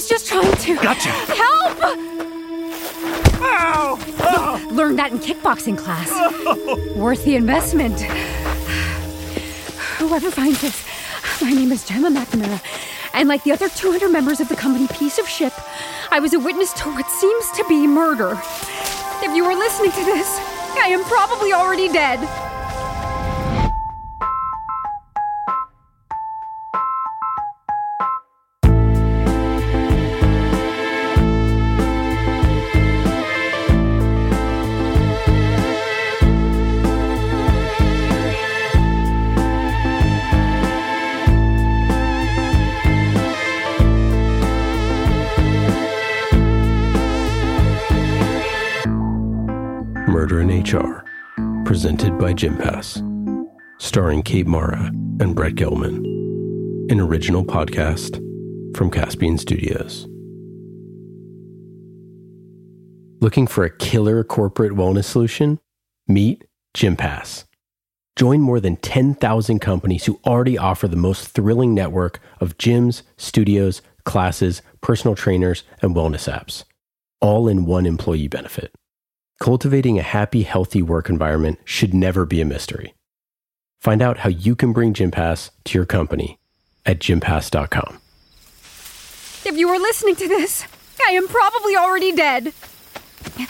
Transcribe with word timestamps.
was 0.00 0.08
just 0.08 0.26
trying 0.26 0.56
to. 0.56 0.76
Gotcha. 0.76 1.10
Help! 1.10 1.78
Ow! 3.42 3.98
Oh. 4.20 4.68
Learned 4.72 4.98
that 4.98 5.12
in 5.12 5.18
kickboxing 5.18 5.76
class. 5.76 6.08
Oh. 6.10 6.94
Worth 6.96 7.22
the 7.26 7.36
investment. 7.36 8.00
Whoever 9.98 10.30
finds 10.30 10.62
this, 10.62 10.86
my 11.42 11.50
name 11.50 11.70
is 11.70 11.84
Gemma 11.84 12.08
McNamara, 12.08 12.62
and 13.12 13.28
like 13.28 13.44
the 13.44 13.52
other 13.52 13.68
200 13.68 14.08
members 14.08 14.40
of 14.40 14.48
the 14.48 14.56
company 14.56 14.88
Piece 14.88 15.18
of 15.18 15.28
Ship, 15.28 15.52
I 16.10 16.18
was 16.18 16.32
a 16.32 16.40
witness 16.40 16.72
to 16.80 16.88
what 16.88 17.06
seems 17.10 17.50
to 17.50 17.64
be 17.68 17.86
murder. 17.86 18.40
If 19.22 19.36
you 19.36 19.44
are 19.44 19.54
listening 19.54 19.92
to 19.92 20.04
this, 20.04 20.38
I 20.78 20.88
am 20.88 21.04
probably 21.04 21.52
already 21.52 21.88
dead. 21.88 22.49
Murder 50.30 50.42
in 50.42 50.62
HR, 50.62 51.04
presented 51.64 52.16
by 52.16 52.32
Gympass, 52.32 53.02
starring 53.78 54.22
Kate 54.22 54.46
Mara 54.46 54.92
and 55.18 55.34
Brett 55.34 55.54
Gelman, 55.54 56.04
an 56.88 57.00
original 57.00 57.44
podcast 57.44 58.16
from 58.76 58.92
Caspian 58.92 59.38
Studios. 59.38 60.06
Looking 63.20 63.48
for 63.48 63.64
a 63.64 63.76
killer 63.76 64.22
corporate 64.22 64.72
wellness 64.72 65.06
solution? 65.06 65.58
Meet 66.06 66.44
Gympass. 66.74 67.44
Join 68.14 68.40
more 68.40 68.60
than 68.60 68.76
10,000 68.76 69.58
companies 69.58 70.04
who 70.04 70.20
already 70.24 70.56
offer 70.56 70.86
the 70.86 70.94
most 70.94 71.26
thrilling 71.28 71.74
network 71.74 72.20
of 72.38 72.56
gyms, 72.56 73.02
studios, 73.16 73.82
classes, 74.04 74.62
personal 74.80 75.16
trainers, 75.16 75.64
and 75.82 75.96
wellness 75.96 76.32
apps, 76.32 76.62
all 77.20 77.48
in 77.48 77.64
one 77.64 77.84
employee 77.84 78.28
benefit. 78.28 78.72
Cultivating 79.40 79.98
a 79.98 80.02
happy, 80.02 80.42
healthy 80.42 80.82
work 80.82 81.08
environment 81.08 81.58
should 81.64 81.94
never 81.94 82.26
be 82.26 82.42
a 82.42 82.44
mystery. 82.44 82.94
Find 83.80 84.02
out 84.02 84.18
how 84.18 84.28
you 84.28 84.54
can 84.54 84.74
bring 84.74 84.92
GymPass 84.92 85.48
to 85.64 85.78
your 85.78 85.86
company 85.86 86.38
at 86.84 86.98
gympass.com. 86.98 87.98
If 89.46 89.56
you 89.56 89.70
are 89.70 89.78
listening 89.78 90.16
to 90.16 90.28
this, 90.28 90.66
I 91.08 91.12
am 91.12 91.26
probably 91.26 91.74
already 91.74 92.12
dead. 92.12 92.52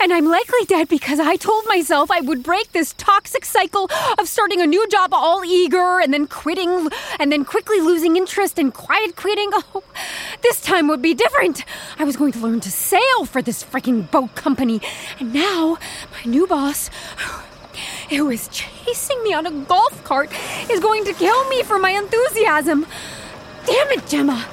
And 0.00 0.12
I'm 0.12 0.26
likely 0.26 0.64
dead 0.66 0.88
because 0.88 1.18
I 1.20 1.36
told 1.36 1.64
myself 1.66 2.10
I 2.10 2.20
would 2.20 2.42
break 2.42 2.72
this 2.72 2.92
toxic 2.98 3.44
cycle 3.44 3.88
of 4.18 4.28
starting 4.28 4.60
a 4.60 4.66
new 4.66 4.86
job 4.88 5.14
all 5.14 5.44
eager 5.44 6.00
and 6.00 6.12
then 6.12 6.26
quitting 6.26 6.88
and 7.18 7.32
then 7.32 7.44
quickly 7.44 7.80
losing 7.80 8.16
interest 8.16 8.58
and 8.58 8.74
quiet 8.74 9.16
quitting. 9.16 9.50
Oh, 9.74 9.82
this 10.44 10.60
time 10.60 10.88
would 10.88 11.00
be 11.00 11.14
different. 11.14 11.64
I 11.98 12.04
was 12.04 12.16
going 12.16 12.32
to 12.32 12.38
learn 12.38 12.60
to 12.60 12.70
sail 12.70 13.24
for 13.24 13.40
this 13.40 13.64
freaking 13.64 14.08
boat 14.10 14.34
company. 14.34 14.80
And 15.18 15.32
now, 15.32 15.78
my 16.12 16.30
new 16.30 16.46
boss, 16.46 16.90
who 18.10 18.28
is 18.30 18.48
chasing 18.48 19.22
me 19.24 19.32
on 19.32 19.46
a 19.46 19.50
golf 19.50 20.04
cart, 20.04 20.30
is 20.70 20.80
going 20.80 21.04
to 21.06 21.14
kill 21.14 21.48
me 21.48 21.62
for 21.62 21.78
my 21.78 21.90
enthusiasm. 21.90 22.86
Damn 23.64 23.88
it, 23.92 24.06
Gemma. 24.06 24.46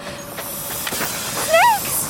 Snakes! 1.44 2.08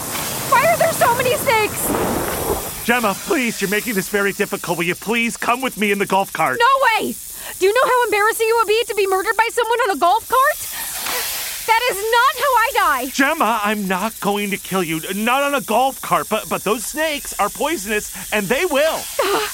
Why 0.51 0.63
are 0.67 0.77
there 0.77 0.93
so 0.93 1.17
many 1.17 1.35
snakes? 1.37 2.85
Gemma, 2.85 3.15
please, 3.25 3.61
you're 3.61 3.69
making 3.71 3.95
this 3.95 4.09
very 4.09 4.31
difficult. 4.31 4.77
Will 4.77 4.85
you 4.85 4.95
please 4.95 5.37
come 5.37 5.59
with 5.61 5.77
me 5.77 5.91
in 5.91 5.97
the 5.97 6.05
golf 6.05 6.31
cart? 6.31 6.59
No 6.59 7.01
way! 7.01 7.15
Do 7.57 7.65
you 7.65 7.73
know 7.73 7.89
how 7.89 8.03
embarrassing 8.05 8.47
it 8.47 8.55
would 8.59 8.67
be 8.67 8.83
to 8.89 8.95
be 8.95 9.07
murdered 9.07 9.35
by 9.35 9.49
someone 9.51 9.79
on 9.79 9.97
a 9.97 9.99
golf 9.99 10.29
cart? 10.29 10.90
That 11.67 11.81
is 11.91 11.97
not 11.97 12.35
how 12.43 12.51
I 12.55 12.71
die. 12.73 13.05
Gemma, 13.11 13.59
I'm 13.63 13.87
not 13.87 14.19
going 14.19 14.51
to 14.51 14.57
kill 14.57 14.83
you. 14.83 15.01
Not 15.13 15.43
on 15.43 15.53
a 15.55 15.61
golf 15.61 16.01
cart, 16.01 16.27
but 16.29 16.49
but 16.49 16.63
those 16.63 16.85
snakes 16.85 17.37
are 17.39 17.49
poisonous 17.49 18.31
and 18.33 18.47
they 18.47 18.65
will. 18.65 18.99
Ah, 19.21 19.51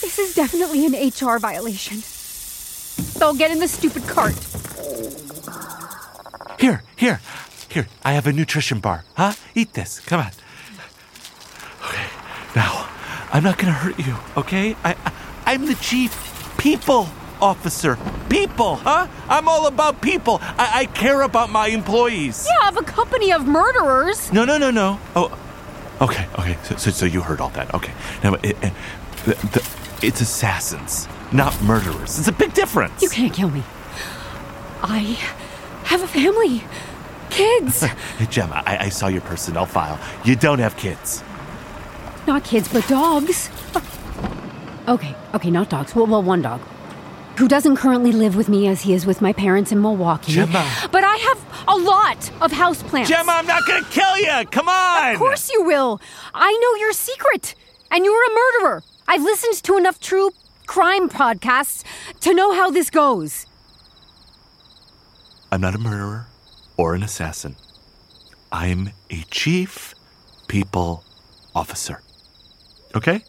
this 0.00 0.18
is 0.18 0.34
definitely 0.34 0.84
an 0.86 0.92
HR 0.92 1.38
violation. 1.38 2.02
They'll 3.18 3.34
get 3.34 3.50
in 3.50 3.58
the 3.58 3.68
stupid 3.68 4.06
cart. 4.06 4.34
Here, 6.60 6.82
here, 6.96 7.20
here. 7.68 7.86
I 8.04 8.12
have 8.12 8.26
a 8.26 8.32
nutrition 8.32 8.80
bar. 8.80 9.04
Huh? 9.16 9.32
Eat 9.54 9.74
this. 9.74 10.00
Come 10.00 10.20
on. 10.20 10.30
Okay. 11.88 12.06
Now, 12.54 12.88
I'm 13.32 13.42
not 13.42 13.58
gonna 13.58 13.72
hurt 13.72 13.98
you, 13.98 14.16
okay? 14.36 14.76
I, 14.84 14.94
I 15.04 15.12
I'm 15.46 15.66
the 15.66 15.74
chief 15.76 16.12
people 16.58 17.08
officer. 17.42 17.98
People, 18.30 18.76
huh? 18.76 19.08
I'm 19.28 19.48
all 19.48 19.66
about 19.66 20.00
people. 20.00 20.38
I, 20.42 20.70
I 20.74 20.86
care 20.86 21.22
about 21.22 21.50
my 21.50 21.66
employees. 21.68 22.46
Yeah, 22.48 22.68
of 22.68 22.76
a 22.76 22.82
company 22.82 23.32
of 23.32 23.46
murderers. 23.46 24.32
No, 24.32 24.44
no, 24.44 24.56
no, 24.56 24.70
no. 24.70 24.98
Oh, 25.14 25.36
okay, 26.00 26.26
okay. 26.38 26.56
So, 26.62 26.76
so, 26.76 26.90
so 26.90 27.06
you 27.06 27.20
heard 27.20 27.40
all 27.40 27.50
that. 27.50 27.74
Okay. 27.74 27.92
Now, 28.22 28.34
it, 28.34 28.56
it, 28.62 28.72
the, 29.24 29.34
the, 29.52 29.68
it's 30.02 30.20
assassins, 30.20 31.08
not 31.32 31.60
murderers. 31.62 32.18
It's 32.18 32.28
a 32.28 32.32
big 32.32 32.54
difference. 32.54 33.02
You 33.02 33.10
can't 33.10 33.34
kill 33.34 33.50
me. 33.50 33.62
I 34.82 35.18
have 35.84 36.02
a 36.02 36.08
family. 36.08 36.64
Kids. 37.30 37.84
Gemma, 38.30 38.62
I, 38.66 38.86
I 38.86 38.88
saw 38.88 39.08
your 39.08 39.22
personnel 39.22 39.66
file. 39.66 39.98
You 40.24 40.36
don't 40.36 40.58
have 40.58 40.76
kids. 40.76 41.22
Not 42.26 42.44
kids, 42.44 42.68
but 42.68 42.86
dogs. 42.88 43.50
Okay, 44.86 45.14
okay, 45.34 45.50
not 45.50 45.70
dogs. 45.70 45.94
Well, 45.94 46.06
well, 46.06 46.22
one 46.22 46.42
dog. 46.42 46.60
Who 47.38 47.48
doesn't 47.48 47.76
currently 47.76 48.12
live 48.12 48.36
with 48.36 48.48
me 48.48 48.68
as 48.68 48.82
he 48.82 48.92
is 48.92 49.06
with 49.06 49.20
my 49.20 49.32
parents 49.32 49.72
in 49.72 49.80
Milwaukee. 49.80 50.32
Gemma. 50.32 50.70
But 50.92 51.02
I 51.02 51.16
have 51.16 51.64
a 51.66 51.76
lot 51.76 52.30
of 52.42 52.52
houseplants. 52.52 53.06
Gemma, 53.06 53.32
I'm 53.32 53.46
not 53.46 53.66
gonna 53.66 53.84
kill 53.86 54.18
you. 54.18 54.46
Come 54.50 54.68
on. 54.68 55.12
Of 55.14 55.18
course 55.18 55.50
you 55.50 55.62
will. 55.64 56.00
I 56.34 56.52
know 56.52 56.74
your 56.80 56.92
secret. 56.92 57.54
And 57.90 58.04
you're 58.04 58.24
a 58.24 58.34
murderer. 58.34 58.82
I've 59.08 59.22
listened 59.22 59.62
to 59.64 59.76
enough 59.76 60.00
true 60.00 60.30
crime 60.66 61.08
podcasts 61.08 61.84
to 62.20 62.32
know 62.32 62.52
how 62.54 62.70
this 62.70 62.90
goes. 62.90 63.46
I'm 65.50 65.60
not 65.60 65.74
a 65.74 65.78
murderer 65.78 66.28
or 66.76 66.94
an 66.94 67.02
assassin. 67.02 67.56
I'm 68.50 68.90
a 69.10 69.22
chief 69.30 69.94
people 70.48 71.04
officer. 71.54 72.00
Okay? 72.94 73.22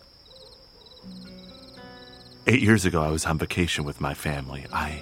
Eight 2.46 2.62
years 2.62 2.84
ago, 2.84 3.02
I 3.02 3.10
was 3.10 3.26
on 3.26 3.38
vacation 3.38 3.86
with 3.86 4.02
my 4.02 4.14
family. 4.14 4.66
I 4.74 5.02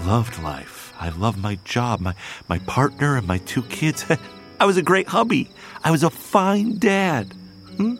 loved 0.00 0.42
life. 0.42 0.92
I 0.98 1.10
loved 1.10 1.38
my 1.38 1.54
job, 1.64 2.00
my, 2.00 2.14
my 2.48 2.58
partner, 2.60 3.16
and 3.16 3.28
my 3.28 3.38
two 3.38 3.62
kids. 3.62 4.04
I 4.60 4.66
was 4.66 4.76
a 4.76 4.82
great 4.82 5.06
hubby. 5.06 5.48
I 5.84 5.92
was 5.92 6.02
a 6.02 6.10
fine 6.10 6.78
dad. 6.78 7.32
Hmm? 7.76 7.94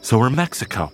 So 0.00 0.18
we're 0.18 0.26
in 0.26 0.34
Mexico. 0.34 0.90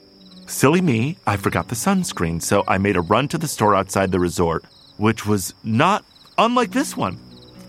Silly 0.46 0.82
me, 0.82 1.16
I 1.26 1.38
forgot 1.38 1.68
the 1.68 1.74
sunscreen, 1.74 2.42
so 2.42 2.62
I 2.68 2.76
made 2.76 2.96
a 2.96 3.00
run 3.00 3.26
to 3.28 3.38
the 3.38 3.48
store 3.48 3.74
outside 3.74 4.12
the 4.12 4.20
resort, 4.20 4.66
which 4.98 5.24
was 5.24 5.54
not 5.64 6.04
unlike 6.36 6.72
this 6.72 6.94
one. 6.94 7.18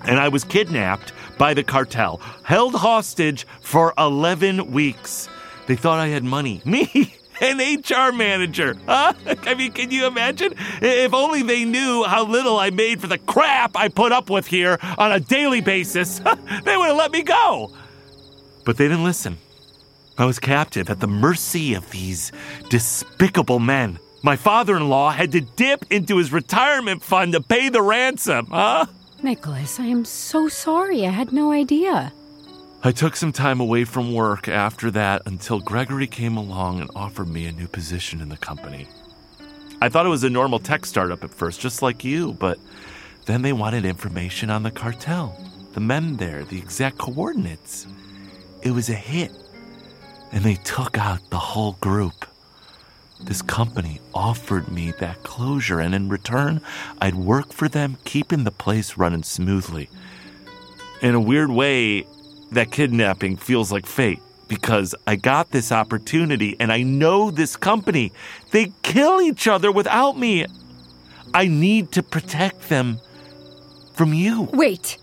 And 0.02 0.20
I 0.20 0.28
was 0.28 0.44
kidnapped 0.44 1.14
by 1.38 1.54
the 1.54 1.64
cartel, 1.64 2.18
held 2.44 2.76
hostage 2.76 3.48
for 3.62 3.94
11 3.98 4.70
weeks. 4.70 5.30
They 5.68 5.78
thought 5.78 6.00
I 6.00 6.08
had 6.08 6.26
money. 6.26 6.62
Me, 6.66 7.16
an 7.42 7.60
HR 7.60 8.12
manager. 8.12 8.76
Huh? 8.86 9.14
I 9.44 9.54
mean, 9.56 9.72
can 9.72 9.92
you 9.92 10.06
imagine? 10.08 10.54
If 10.82 11.14
only 11.14 11.44
they 11.44 11.66
knew 11.66 12.04
how 12.04 12.26
little 12.26 12.58
I 12.58 12.70
made 12.70 13.02
for 13.02 13.08
the 13.08 13.18
crap 13.18 13.76
I 13.76 13.88
put 13.90 14.12
up 14.12 14.30
with 14.30 14.48
here 14.48 14.78
on 14.98 15.12
a 15.12 15.20
daily 15.20 15.62
basis, 15.62 16.20
they 16.64 16.78
would 16.78 16.88
have 16.88 16.98
let 16.98 17.12
me 17.12 17.24
go. 17.24 17.72
But 18.66 18.78
they 18.78 18.88
didn't 18.88 19.04
listen. 19.04 19.38
I 20.18 20.26
was 20.26 20.38
captive 20.38 20.90
at 20.90 21.00
the 21.00 21.08
mercy 21.08 21.74
of 21.74 21.90
these 21.92 22.32
despicable 22.70 23.60
men. 23.60 24.00
My 24.22 24.36
father 24.36 24.76
in 24.76 24.90
law 24.90 25.12
had 25.12 25.32
to 25.32 25.42
dip 25.42 25.86
into 25.90 26.18
his 26.18 26.34
retirement 26.34 27.02
fund 27.02 27.32
to 27.34 27.42
pay 27.42 27.70
the 27.70 27.82
ransom, 27.82 28.48
huh? 28.48 28.86
Nicholas, 29.24 29.80
I 29.80 29.86
am 29.86 30.04
so 30.04 30.50
sorry. 30.50 31.06
I 31.06 31.12
had 31.12 31.32
no 31.32 31.52
idea. 31.54 32.12
I 32.82 32.94
took 32.94 33.18
some 33.18 33.34
time 33.34 33.60
away 33.60 33.84
from 33.84 34.14
work 34.14 34.48
after 34.48 34.90
that 34.92 35.24
until 35.26 35.60
Gregory 35.60 36.08
came 36.08 36.38
along 36.38 36.80
and 36.80 36.90
offered 36.96 37.28
me 37.28 37.46
a 37.46 37.52
new 37.52 37.68
position 37.68 38.22
in 38.22 38.30
the 38.30 38.38
company. 38.38 38.88
I 39.82 39.90
thought 39.90 40.06
it 40.06 40.10
was 40.10 40.24
a 40.24 40.30
normal 40.30 40.60
tech 40.60 40.86
startup 40.86 41.22
at 41.26 41.34
first, 41.34 41.60
just 41.60 41.82
like 41.82 42.06
you, 42.06 42.34
but 42.34 42.58
then 43.26 43.42
they 43.42 43.52
wanted 43.52 43.84
information 43.84 44.50
on 44.50 44.64
the 44.64 44.72
cartel, 44.72 45.38
the 45.74 45.82
men 45.82 46.16
there, 46.16 46.46
the 46.46 46.58
exact 46.58 46.98
coordinates. 46.98 47.86
It 48.62 48.72
was 48.72 48.90
a 48.90 48.96
hit, 48.96 49.34
and 50.32 50.46
they 50.46 50.56
took 50.56 50.98
out 50.98 51.30
the 51.32 51.38
whole 51.38 51.74
group. 51.82 52.26
This 53.20 53.42
company 53.42 54.00
offered 54.14 54.72
me 54.72 54.94
that 55.00 55.24
closure, 55.24 55.82
and 55.82 55.94
in 55.94 56.08
return, 56.08 56.62
I'd 57.02 57.16
work 57.16 57.52
for 57.52 57.68
them, 57.68 57.98
keeping 58.06 58.46
the 58.46 58.52
place 58.52 58.96
running 58.96 59.24
smoothly. 59.24 59.90
In 61.02 61.14
a 61.14 61.20
weird 61.20 61.52
way, 61.52 62.06
that 62.52 62.72
kidnapping 62.72 63.38
feels 63.38 63.72
like 63.72 63.86
fate 63.86 64.20
because 64.48 64.96
I 65.08 65.16
got 65.16 65.52
this 65.52 65.72
opportunity 65.72 66.56
and 66.60 66.72
I 66.72 66.82
know 66.82 67.32
this 67.32 67.56
company. 67.56 68.12
They 68.52 68.74
kill 68.82 69.22
each 69.22 69.48
other 69.48 69.72
without 69.72 70.18
me. 70.18 70.46
I 71.34 71.48
need 71.48 71.92
to 71.94 72.04
protect 72.04 72.70
them 72.70 73.00
from 73.94 74.14
you. 74.14 74.50
Wait. 74.52 74.98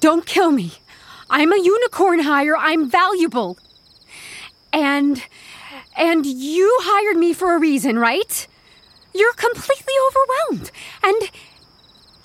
Don't 0.00 0.26
kill 0.26 0.50
me. 0.50 0.72
I'm 1.30 1.52
a 1.52 1.56
unicorn 1.56 2.20
hire. 2.20 2.56
I'm 2.56 2.88
valuable. 2.88 3.58
And 4.72 5.22
and 5.96 6.26
you 6.26 6.76
hired 6.82 7.16
me 7.16 7.32
for 7.32 7.56
a 7.56 7.58
reason, 7.58 7.98
right? 7.98 8.46
You're 9.14 9.32
completely 9.32 9.94
overwhelmed. 10.08 10.70
And 11.02 11.30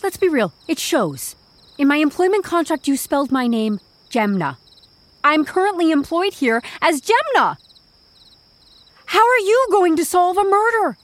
let's 0.03 0.17
be 0.17 0.27
real, 0.27 0.51
it 0.67 0.77
shows. 0.77 1.35
In 1.77 1.87
my 1.87 1.95
employment 1.97 2.43
contract 2.43 2.87
you 2.87 2.97
spelled 2.97 3.31
my 3.31 3.47
name 3.47 3.79
Gemna. 4.11 4.57
I'm 5.23 5.45
currently 5.45 5.91
employed 5.91 6.33
here 6.33 6.61
as 6.81 7.01
Gemna. 7.01 7.57
How 9.05 9.19
are 9.19 9.39
you 9.39 9.67
going 9.71 9.95
to 9.95 10.05
solve 10.05 10.37
a 10.37 10.43
murder? 10.43 10.97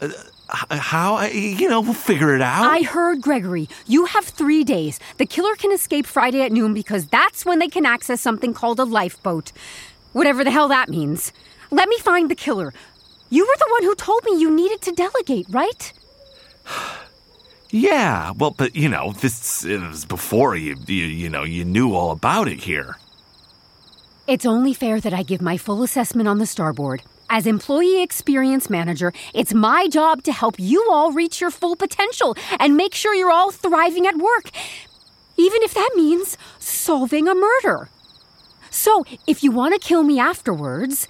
Uh, 0.00 0.08
how? 0.48 1.24
You 1.26 1.68
know, 1.68 1.80
we'll 1.80 1.94
figure 1.94 2.34
it 2.34 2.40
out. 2.42 2.64
I 2.64 2.82
heard 2.82 3.20
Gregory. 3.20 3.68
You 3.86 4.04
have 4.06 4.24
three 4.24 4.62
days. 4.64 5.00
The 5.18 5.26
killer 5.26 5.54
can 5.56 5.72
escape 5.72 6.06
Friday 6.06 6.42
at 6.42 6.52
noon 6.52 6.74
because 6.74 7.06
that's 7.06 7.44
when 7.44 7.58
they 7.58 7.68
can 7.68 7.86
access 7.86 8.20
something 8.20 8.54
called 8.54 8.78
a 8.78 8.84
lifeboat. 8.84 9.52
Whatever 10.12 10.44
the 10.44 10.50
hell 10.50 10.68
that 10.68 10.88
means. 10.88 11.32
Let 11.70 11.88
me 11.88 11.98
find 11.98 12.30
the 12.30 12.36
killer. 12.36 12.72
You 13.28 13.44
were 13.44 13.56
the 13.58 13.68
one 13.70 13.82
who 13.82 13.94
told 13.96 14.24
me 14.24 14.40
you 14.40 14.50
needed 14.50 14.80
to 14.82 14.92
delegate, 14.92 15.46
right? 15.50 15.92
yeah, 17.70 18.32
well, 18.36 18.52
but 18.52 18.76
you 18.76 18.88
know, 18.88 19.12
this 19.12 19.64
was 19.64 20.04
before 20.04 20.56
you, 20.56 20.76
you, 20.86 21.04
you 21.04 21.28
know, 21.28 21.42
you 21.42 21.64
knew 21.64 21.94
all 21.94 22.10
about 22.10 22.48
it 22.48 22.60
here. 22.60 22.96
It's 24.26 24.46
only 24.46 24.74
fair 24.74 25.00
that 25.00 25.14
I 25.14 25.22
give 25.22 25.40
my 25.40 25.56
full 25.56 25.82
assessment 25.82 26.28
on 26.28 26.38
the 26.38 26.46
starboard. 26.46 27.02
As 27.28 27.46
employee 27.46 28.02
experience 28.02 28.70
manager, 28.70 29.12
it's 29.34 29.52
my 29.52 29.88
job 29.88 30.22
to 30.24 30.32
help 30.32 30.56
you 30.58 30.88
all 30.90 31.12
reach 31.12 31.40
your 31.40 31.50
full 31.50 31.76
potential 31.76 32.36
and 32.58 32.76
make 32.76 32.94
sure 32.94 33.14
you're 33.14 33.30
all 33.32 33.50
thriving 33.50 34.06
at 34.06 34.16
work, 34.16 34.50
even 35.36 35.62
if 35.62 35.74
that 35.74 35.90
means 35.96 36.36
solving 36.58 37.28
a 37.28 37.34
murder. 37.34 37.88
So, 38.70 39.04
if 39.26 39.42
you 39.42 39.50
want 39.50 39.74
to 39.74 39.88
kill 39.88 40.02
me 40.02 40.20
afterwards, 40.20 41.08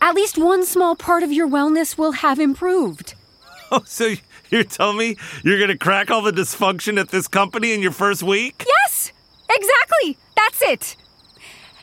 at 0.00 0.14
least 0.14 0.38
one 0.38 0.64
small 0.64 0.94
part 0.94 1.22
of 1.22 1.32
your 1.32 1.48
wellness 1.48 1.98
will 1.98 2.12
have 2.12 2.38
improved. 2.38 3.14
Oh, 3.70 3.82
so 3.84 4.14
you're 4.50 4.64
telling 4.64 4.96
me 4.96 5.16
you're 5.44 5.58
going 5.58 5.70
to 5.70 5.78
crack 5.78 6.10
all 6.10 6.22
the 6.22 6.32
dysfunction 6.32 6.98
at 6.98 7.10
this 7.10 7.28
company 7.28 7.72
in 7.72 7.82
your 7.82 7.92
first 7.92 8.22
week? 8.22 8.64
Yes, 8.66 9.12
exactly. 9.50 10.16
That's 10.36 10.62
it. 10.62 10.96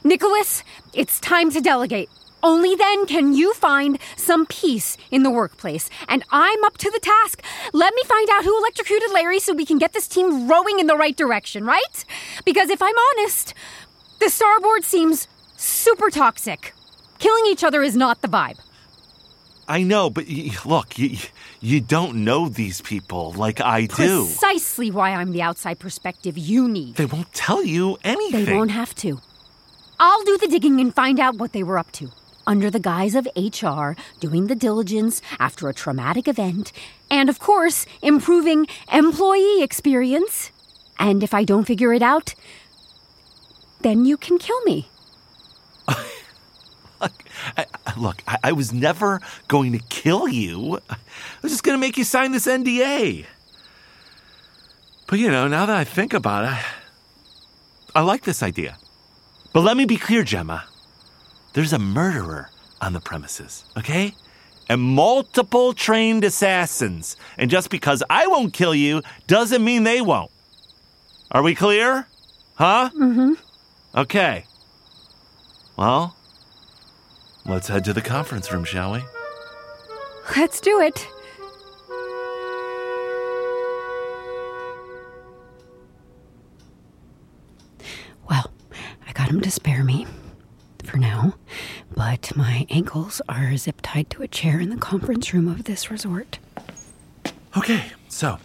Nicholas, 0.03 0.63
it's 0.93 1.19
time 1.19 1.51
to 1.51 1.61
delegate. 1.61 2.09
Only 2.43 2.75
then 2.75 3.07
can 3.07 3.33
you 3.33 3.55
find 3.55 3.97
some 4.17 4.45
peace 4.45 4.97
in 5.09 5.23
the 5.23 5.31
workplace. 5.31 5.89
And 6.07 6.23
I'm 6.29 6.63
up 6.63 6.77
to 6.77 6.91
the 6.91 6.99
task. 6.99 7.41
Let 7.73 7.93
me 7.95 8.03
find 8.05 8.29
out 8.29 8.43
who 8.43 8.55
electrocuted 8.59 9.11
Larry 9.11 9.39
so 9.39 9.53
we 9.53 9.65
can 9.65 9.79
get 9.79 9.93
this 9.93 10.07
team 10.07 10.47
rowing 10.47 10.79
in 10.79 10.85
the 10.85 10.95
right 10.95 11.15
direction, 11.15 11.65
right? 11.65 12.05
Because 12.45 12.69
if 12.69 12.83
I'm 12.83 12.95
honest, 13.09 13.55
the 14.19 14.29
starboard 14.29 14.83
seems 14.83 15.27
super 15.57 16.11
toxic. 16.11 16.73
Killing 17.17 17.45
each 17.47 17.63
other 17.63 17.81
is 17.81 17.95
not 17.95 18.21
the 18.21 18.27
vibe. 18.27 18.59
I 19.67 19.81
know, 19.83 20.09
but 20.09 20.25
y- 20.27 20.51
look, 20.65 20.97
you, 20.99 21.17
you 21.59 21.81
don't 21.81 22.23
know 22.23 22.47
these 22.49 22.81
people 22.81 23.33
like 23.33 23.59
I 23.61 23.87
do. 23.87 24.25
Precisely 24.25 24.91
why 24.91 25.11
I'm 25.11 25.31
the 25.31 25.41
outside 25.41 25.79
perspective 25.79 26.37
you 26.37 26.67
need. 26.67 26.95
They 26.95 27.05
won't 27.05 27.33
tell 27.33 27.63
you 27.63 27.97
anything. 28.03 28.45
They 28.45 28.53
won't 28.53 28.71
have 28.71 28.93
to. 28.95 29.19
I'll 29.99 30.23
do 30.23 30.37
the 30.37 30.47
digging 30.47 30.79
and 30.79 30.93
find 30.93 31.19
out 31.19 31.35
what 31.37 31.51
they 31.53 31.63
were 31.63 31.79
up 31.79 31.91
to. 31.93 32.11
Under 32.47 32.69
the 32.69 32.79
guise 32.79 33.15
of 33.15 33.27
HR, 33.35 33.93
doing 34.19 34.45
the 34.47 34.55
diligence 34.55 35.19
after 35.39 35.67
a 35.67 35.73
traumatic 35.73 36.27
event, 36.27 36.71
and 37.09 37.27
of 37.27 37.39
course, 37.39 37.87
improving 38.03 38.67
employee 38.93 39.63
experience. 39.63 40.51
And 40.99 41.23
if 41.23 41.33
I 41.33 41.43
don't 41.43 41.65
figure 41.65 41.91
it 41.91 42.03
out, 42.03 42.35
then 43.81 44.05
you 44.05 44.15
can 44.15 44.37
kill 44.37 44.61
me. 44.61 44.89
Look, 47.01 47.23
I, 47.57 47.65
look 47.97 48.21
I, 48.27 48.37
I 48.45 48.51
was 48.51 48.73
never 48.73 49.21
going 49.47 49.71
to 49.73 49.79
kill 49.89 50.27
you. 50.27 50.79
I 50.89 50.97
was 51.41 51.51
just 51.51 51.63
going 51.63 51.77
to 51.77 51.81
make 51.81 51.97
you 51.97 52.03
sign 52.03 52.31
this 52.31 52.47
NDA. 52.47 53.25
But 55.07 55.19
you 55.19 55.29
know, 55.29 55.47
now 55.47 55.65
that 55.65 55.75
I 55.75 55.83
think 55.83 56.13
about 56.13 56.45
it, 56.45 56.65
I 57.93 58.01
like 58.01 58.23
this 58.23 58.41
idea. 58.41 58.77
But 59.53 59.61
let 59.61 59.77
me 59.77 59.85
be 59.85 59.97
clear, 59.97 60.23
Gemma. 60.23 60.65
There's 61.53 61.73
a 61.73 61.79
murderer 61.79 62.49
on 62.81 62.93
the 62.93 62.99
premises, 62.99 63.63
okay? 63.77 64.13
And 64.67 64.81
multiple 64.81 65.73
trained 65.73 66.23
assassins. 66.23 67.15
And 67.37 67.49
just 67.49 67.69
because 67.69 68.03
I 68.09 68.27
won't 68.27 68.51
kill 68.51 68.75
you 68.75 69.01
doesn't 69.27 69.63
mean 69.63 69.83
they 69.83 70.01
won't. 70.01 70.31
Are 71.31 71.43
we 71.43 71.55
clear? 71.55 72.07
Huh? 72.55 72.89
Mm 72.95 73.13
hmm. 73.13 73.33
Okay. 73.95 74.45
Well, 75.77 76.15
let's 77.45 77.67
head 77.67 77.85
to 77.85 77.93
the 77.93 78.01
conference 78.01 78.51
room, 78.51 78.63
shall 78.63 78.93
we? 78.93 79.03
Let's 80.35 80.59
do 80.59 80.81
it. 80.81 81.07
Well, 88.29 88.51
I 89.07 89.13
got 89.13 89.29
him 89.29 89.41
to 89.41 89.51
spare 89.51 89.83
me 89.83 90.07
for 90.83 90.97
now, 90.97 91.35
but 91.95 92.35
my 92.35 92.65
ankles 92.69 93.21
are 93.29 93.55
zip 93.57 93.79
tied 93.83 94.09
to 94.11 94.23
a 94.23 94.27
chair 94.27 94.59
in 94.59 94.69
the 94.69 94.77
conference 94.77 95.33
room 95.33 95.47
of 95.47 95.65
this 95.65 95.91
resort. 95.91 96.39
Okay, 97.55 97.91
so 98.09 98.37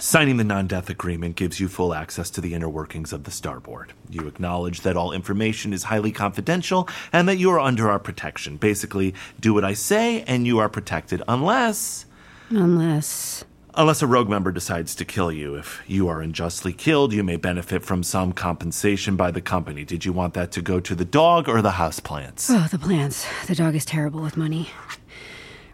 signing 0.00 0.36
the 0.36 0.44
non 0.44 0.66
death 0.66 0.90
agreement 0.90 1.36
gives 1.36 1.60
you 1.60 1.68
full 1.68 1.94
access 1.94 2.30
to 2.30 2.40
the 2.40 2.54
inner 2.54 2.68
workings 2.68 3.12
of 3.12 3.24
the 3.24 3.30
starboard. 3.30 3.92
You 4.08 4.26
acknowledge 4.26 4.80
that 4.80 4.96
all 4.96 5.12
information 5.12 5.72
is 5.72 5.84
highly 5.84 6.12
confidential 6.12 6.88
and 7.12 7.28
that 7.28 7.38
you 7.38 7.50
are 7.50 7.60
under 7.60 7.90
our 7.90 7.98
protection. 7.98 8.56
Basically, 8.56 9.14
do 9.38 9.54
what 9.54 9.64
I 9.64 9.74
say 9.74 10.22
and 10.22 10.46
you 10.46 10.58
are 10.58 10.68
protected 10.68 11.22
unless. 11.28 12.06
Unless. 12.50 13.44
Unless 13.74 14.02
a 14.02 14.06
rogue 14.06 14.28
member 14.28 14.50
decides 14.50 14.96
to 14.96 15.04
kill 15.04 15.30
you. 15.30 15.54
If 15.54 15.82
you 15.86 16.08
are 16.08 16.20
unjustly 16.20 16.72
killed, 16.72 17.12
you 17.12 17.22
may 17.22 17.36
benefit 17.36 17.84
from 17.84 18.02
some 18.02 18.32
compensation 18.32 19.14
by 19.16 19.30
the 19.30 19.40
company. 19.40 19.84
Did 19.84 20.04
you 20.04 20.12
want 20.12 20.34
that 20.34 20.50
to 20.52 20.62
go 20.62 20.80
to 20.80 20.94
the 20.94 21.04
dog 21.04 21.48
or 21.48 21.62
the 21.62 21.70
houseplants? 21.70 22.50
Oh, 22.50 22.66
the 22.68 22.78
plants. 22.78 23.26
The 23.46 23.54
dog 23.54 23.76
is 23.76 23.84
terrible 23.84 24.20
with 24.20 24.36
money. 24.36 24.70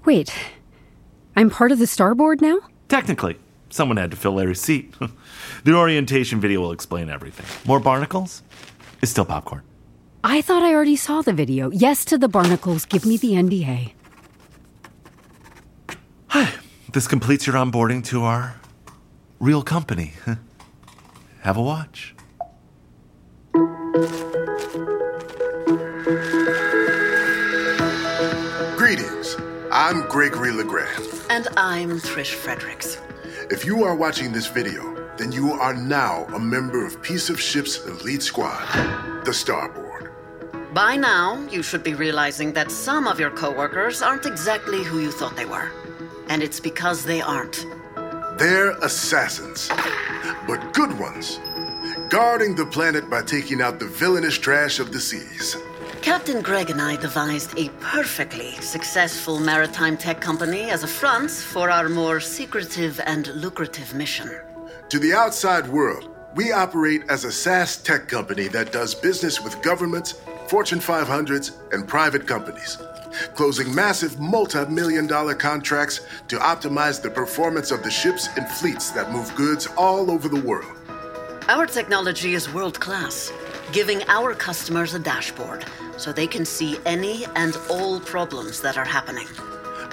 Wait, 0.04 0.32
I'm 1.34 1.48
part 1.48 1.72
of 1.72 1.78
the 1.78 1.86
starboard 1.86 2.42
now? 2.42 2.58
Technically, 2.88 3.38
someone 3.70 3.96
had 3.96 4.10
to 4.10 4.16
fill 4.16 4.32
Larry's 4.32 4.60
seat. 4.60 4.94
the 5.64 5.74
orientation 5.74 6.40
video 6.40 6.60
will 6.60 6.72
explain 6.72 7.10
everything. 7.10 7.46
More 7.66 7.80
barnacles? 7.80 8.42
It's 9.02 9.10
still 9.10 9.24
popcorn. 9.24 9.62
I 10.24 10.42
thought 10.42 10.62
I 10.62 10.74
already 10.74 10.96
saw 10.96 11.22
the 11.22 11.32
video. 11.32 11.70
Yes 11.70 12.04
to 12.06 12.18
the 12.18 12.28
barnacles. 12.28 12.84
Give 12.84 13.06
me 13.06 13.16
the 13.16 13.32
NDA. 13.32 13.92
Hi. 16.28 16.52
This 16.92 17.06
completes 17.06 17.46
your 17.46 17.56
onboarding 17.56 18.04
to 18.06 18.24
our 18.24 18.56
real 19.38 19.62
company. 19.62 20.14
Have 21.42 21.56
a 21.56 21.62
watch. 21.62 22.14
Greetings. 28.76 29.36
I'm 29.70 30.08
Gregory 30.08 30.52
LeGrand. 30.52 31.15
And 31.36 31.48
I'm 31.58 32.00
Trish 32.00 32.32
Fredericks. 32.32 32.98
If 33.50 33.66
you 33.66 33.84
are 33.84 33.94
watching 33.94 34.32
this 34.32 34.46
video, 34.46 34.82
then 35.18 35.32
you 35.32 35.52
are 35.52 35.74
now 35.74 36.24
a 36.34 36.40
member 36.40 36.86
of 36.86 37.02
Piece 37.02 37.28
of 37.28 37.38
Ship's 37.38 37.84
elite 37.84 38.22
squad, 38.22 38.64
the 39.26 39.34
Starboard. 39.34 40.12
By 40.72 40.96
now, 40.96 41.46
you 41.50 41.62
should 41.62 41.82
be 41.82 41.92
realizing 41.92 42.54
that 42.54 42.70
some 42.70 43.06
of 43.06 43.20
your 43.20 43.28
coworkers 43.28 44.00
aren't 44.00 44.24
exactly 44.24 44.82
who 44.82 44.98
you 45.00 45.12
thought 45.12 45.36
they 45.36 45.44
were. 45.44 45.70
And 46.30 46.42
it's 46.42 46.58
because 46.58 47.04
they 47.04 47.20
aren't. 47.20 47.66
They're 48.38 48.70
assassins, 48.82 49.68
but 50.46 50.72
good 50.72 50.98
ones, 50.98 51.38
guarding 52.08 52.54
the 52.54 52.64
planet 52.64 53.10
by 53.10 53.20
taking 53.20 53.60
out 53.60 53.78
the 53.78 53.88
villainous 53.88 54.38
trash 54.38 54.78
of 54.80 54.90
the 54.90 55.00
seas. 55.00 55.54
Captain 56.06 56.40
Greg 56.40 56.70
and 56.70 56.80
I 56.80 56.94
devised 56.94 57.58
a 57.58 57.68
perfectly 57.80 58.52
successful 58.60 59.40
maritime 59.40 59.96
tech 59.96 60.20
company 60.20 60.70
as 60.70 60.84
a 60.84 60.86
front 60.86 61.32
for 61.32 61.68
our 61.68 61.88
more 61.88 62.20
secretive 62.20 63.00
and 63.06 63.26
lucrative 63.34 63.92
mission. 63.92 64.30
To 64.88 65.00
the 65.00 65.12
outside 65.12 65.66
world, 65.66 66.14
we 66.36 66.52
operate 66.52 67.02
as 67.08 67.24
a 67.24 67.32
SaaS 67.32 67.78
tech 67.78 68.06
company 68.06 68.46
that 68.46 68.70
does 68.70 68.94
business 68.94 69.42
with 69.42 69.60
governments, 69.62 70.20
Fortune 70.46 70.78
500s, 70.78 71.50
and 71.72 71.88
private 71.88 72.24
companies, 72.24 72.78
closing 73.34 73.74
massive 73.74 74.20
multi 74.20 74.64
million 74.66 75.08
dollar 75.08 75.34
contracts 75.34 76.02
to 76.28 76.36
optimize 76.36 77.02
the 77.02 77.10
performance 77.10 77.72
of 77.72 77.82
the 77.82 77.90
ships 77.90 78.28
and 78.36 78.46
fleets 78.46 78.92
that 78.92 79.10
move 79.10 79.34
goods 79.34 79.66
all 79.76 80.12
over 80.12 80.28
the 80.28 80.40
world. 80.40 80.70
Our 81.48 81.66
technology 81.66 82.34
is 82.34 82.52
world 82.52 82.78
class, 82.78 83.32
giving 83.72 84.02
our 84.08 84.34
customers 84.34 84.94
a 84.94 84.98
dashboard 84.98 85.64
so 85.96 86.12
they 86.12 86.26
can 86.26 86.44
see 86.44 86.78
any 86.86 87.24
and 87.36 87.56
all 87.68 88.00
problems 88.00 88.60
that 88.60 88.76
are 88.76 88.84
happening. 88.84 89.26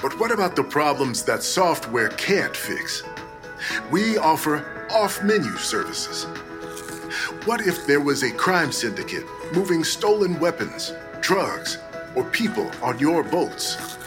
But 0.01 0.19
what 0.19 0.31
about 0.31 0.55
the 0.55 0.63
problems 0.63 1.23
that 1.23 1.43
software 1.43 2.09
can't 2.09 2.55
fix? 2.55 3.03
We 3.91 4.17
offer 4.17 4.87
off 4.91 5.23
menu 5.23 5.55
services. 5.57 6.25
What 7.45 7.61
if 7.61 7.87
there 7.87 8.01
was 8.01 8.23
a 8.23 8.31
crime 8.31 8.71
syndicate 8.71 9.25
moving 9.53 9.83
stolen 9.83 10.39
weapons, 10.39 10.93
drugs, 11.21 11.77
or 12.15 12.23
people 12.25 12.69
on 12.81 12.99
your 12.99 13.23
boats? 13.23 13.97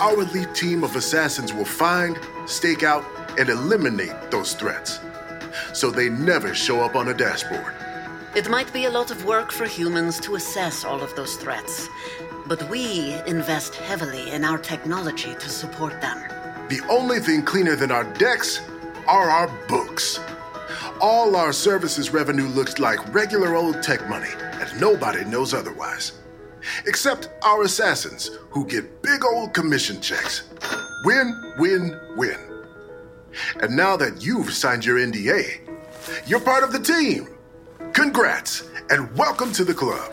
Our 0.00 0.22
elite 0.22 0.54
team 0.54 0.82
of 0.82 0.96
assassins 0.96 1.52
will 1.52 1.64
find, 1.64 2.18
stake 2.46 2.82
out, 2.82 3.04
and 3.38 3.48
eliminate 3.48 4.30
those 4.30 4.54
threats 4.54 5.00
so 5.72 5.90
they 5.90 6.08
never 6.08 6.54
show 6.54 6.80
up 6.80 6.96
on 6.96 7.08
a 7.08 7.14
dashboard. 7.14 7.74
It 8.38 8.48
might 8.48 8.72
be 8.72 8.84
a 8.84 8.90
lot 8.90 9.10
of 9.10 9.24
work 9.24 9.50
for 9.50 9.66
humans 9.66 10.20
to 10.20 10.36
assess 10.36 10.84
all 10.84 11.02
of 11.02 11.12
those 11.16 11.34
threats, 11.34 11.88
but 12.46 12.62
we 12.70 13.20
invest 13.26 13.74
heavily 13.74 14.30
in 14.30 14.44
our 14.44 14.58
technology 14.58 15.34
to 15.34 15.48
support 15.48 16.00
them. 16.00 16.18
The 16.68 16.80
only 16.88 17.18
thing 17.18 17.42
cleaner 17.42 17.74
than 17.74 17.90
our 17.90 18.04
decks 18.14 18.60
are 19.08 19.28
our 19.28 19.48
books. 19.66 20.20
All 21.00 21.34
our 21.34 21.52
services 21.52 22.12
revenue 22.12 22.46
looks 22.46 22.78
like 22.78 23.12
regular 23.12 23.56
old 23.56 23.82
tech 23.82 24.08
money, 24.08 24.30
and 24.40 24.80
nobody 24.80 25.24
knows 25.24 25.52
otherwise. 25.52 26.12
Except 26.86 27.30
our 27.42 27.62
assassins, 27.62 28.30
who 28.50 28.64
get 28.66 29.02
big 29.02 29.24
old 29.24 29.52
commission 29.52 30.00
checks. 30.00 30.44
Win, 31.04 31.54
win, 31.58 32.00
win. 32.16 32.38
And 33.60 33.76
now 33.76 33.96
that 33.96 34.24
you've 34.24 34.52
signed 34.52 34.84
your 34.84 34.98
NDA, 34.98 35.58
you're 36.28 36.38
part 36.38 36.62
of 36.62 36.70
the 36.70 36.78
team. 36.78 37.34
Congrats, 37.98 38.62
and 38.90 39.12
welcome 39.16 39.52
to 39.52 39.64
the 39.64 39.74
club. 39.74 40.12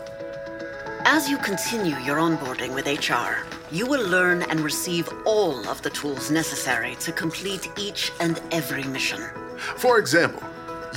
As 1.04 1.30
you 1.30 1.38
continue 1.38 1.96
your 1.98 2.16
onboarding 2.16 2.74
with 2.74 2.88
HR, 2.88 3.46
you 3.72 3.86
will 3.86 4.04
learn 4.08 4.42
and 4.42 4.58
receive 4.58 5.08
all 5.24 5.68
of 5.68 5.80
the 5.82 5.90
tools 5.90 6.28
necessary 6.28 6.96
to 6.96 7.12
complete 7.12 7.70
each 7.78 8.10
and 8.18 8.42
every 8.50 8.82
mission. 8.82 9.22
For 9.76 10.00
example, 10.00 10.42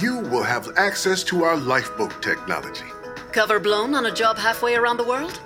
you 0.02 0.18
will 0.18 0.42
have 0.42 0.68
access 0.78 1.24
to 1.26 1.44
our 1.44 1.58
lifeboat 1.58 2.24
technology. 2.24 2.90
Cover 3.34 3.60
blown 3.60 3.94
on 3.94 4.08
a 4.08 4.12
job 4.12 4.40
halfway 4.40 4.74
around 4.74 4.98
the 4.98 5.04
world? 5.04 5.40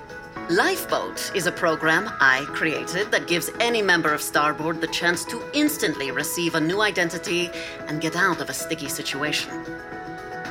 Lifeboat 0.50 1.30
is 1.36 1.46
a 1.46 1.52
program 1.52 2.10
I 2.22 2.46
created 2.54 3.12
that 3.12 3.28
gives 3.28 3.52
any 3.60 3.82
member 3.82 4.14
of 4.14 4.22
Starboard 4.22 4.80
the 4.80 4.88
chance 4.88 5.26
to 5.26 5.44
instantly 5.54 6.10
receive 6.10 6.56
a 6.56 6.62
new 6.62 6.82
identity 6.82 7.50
and 7.88 8.00
get 8.00 8.16
out 8.16 8.40
of 8.40 8.50
a 8.50 8.54
sticky 8.54 8.88
situation. 8.88 9.52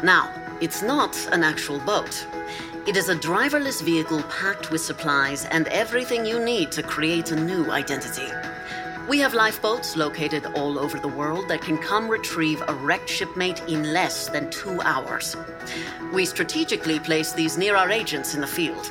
Now, 0.03 0.35
it's 0.61 0.83
not 0.83 1.17
an 1.31 1.45
actual 1.45 1.79
boat. 1.79 2.27
It 2.89 2.97
is 2.97 3.09
a 3.09 3.15
driverless 3.15 3.81
vehicle 3.81 4.25
packed 4.25 4.73
with 4.73 4.81
supplies 4.81 5.45
and 5.47 5.69
everything 5.69 6.27
you 6.27 6.45
need 6.45 6.73
to 6.73 6.83
create 6.83 7.31
a 7.31 7.37
new 7.37 7.71
identity. 7.71 8.27
We 9.09 9.21
have 9.21 9.33
lifeboats 9.33 9.97
located 9.97 10.47
all 10.57 10.77
over 10.77 10.99
the 10.99 11.07
world 11.07 11.47
that 11.49 11.63
can 11.63 11.79
come 11.79 12.09
retrieve 12.09 12.65
a 12.67 12.75
wrecked 12.75 13.09
shipmate 13.09 13.63
in 13.69 13.93
less 13.93 14.29
than 14.29 14.51
two 14.51 14.81
hours. 14.83 15.37
We 16.13 16.25
strategically 16.25 16.99
place 16.99 17.33
these 17.33 17.57
near 17.57 17.77
our 17.77 17.91
agents 17.91 18.35
in 18.35 18.41
the 18.41 18.47
field. 18.49 18.91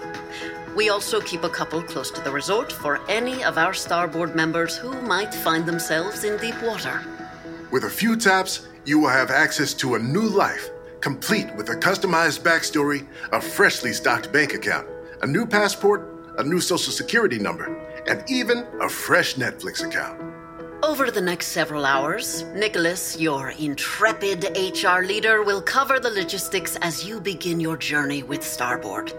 We 0.77 0.89
also 0.89 1.19
keep 1.19 1.43
a 1.43 1.49
couple 1.49 1.83
close 1.83 2.11
to 2.11 2.21
the 2.21 2.31
resort 2.31 2.71
for 2.71 3.01
any 3.09 3.43
of 3.43 3.57
our 3.57 3.73
starboard 3.73 4.33
members 4.33 4.77
who 4.77 4.93
might 5.01 5.33
find 5.33 5.65
themselves 5.65 6.23
in 6.23 6.37
deep 6.37 6.61
water. 6.63 7.01
With 7.69 7.83
a 7.83 7.89
few 7.89 8.15
taps, 8.15 8.67
you 8.85 8.99
will 8.99 9.09
have 9.09 9.29
access 9.29 9.73
to 9.75 9.95
a 9.95 9.99
new 9.99 10.29
life 10.29 10.69
complete 11.01 11.53
with 11.55 11.69
a 11.69 11.75
customized 11.75 12.41
backstory, 12.41 13.07
a 13.31 13.41
freshly 13.41 13.91
stocked 13.91 14.31
bank 14.31 14.53
account, 14.53 14.87
a 15.21 15.27
new 15.27 15.45
passport, 15.45 16.07
a 16.37 16.43
new 16.43 16.61
social 16.61 16.93
security 16.93 17.39
number, 17.39 17.75
and 18.07 18.23
even 18.29 18.65
a 18.81 18.87
fresh 18.87 19.35
Netflix 19.35 19.85
account. 19.85 20.21
Over 20.83 21.11
the 21.11 21.21
next 21.21 21.47
several 21.47 21.85
hours, 21.85 22.43
Nicholas, 22.55 23.19
your 23.19 23.51
intrepid 23.59 24.57
HR 24.57 25.01
leader, 25.01 25.43
will 25.43 25.61
cover 25.61 25.99
the 25.99 26.09
logistics 26.09 26.75
as 26.77 27.05
you 27.05 27.19
begin 27.19 27.59
your 27.59 27.77
journey 27.77 28.23
with 28.23 28.43
Starboard. 28.43 29.13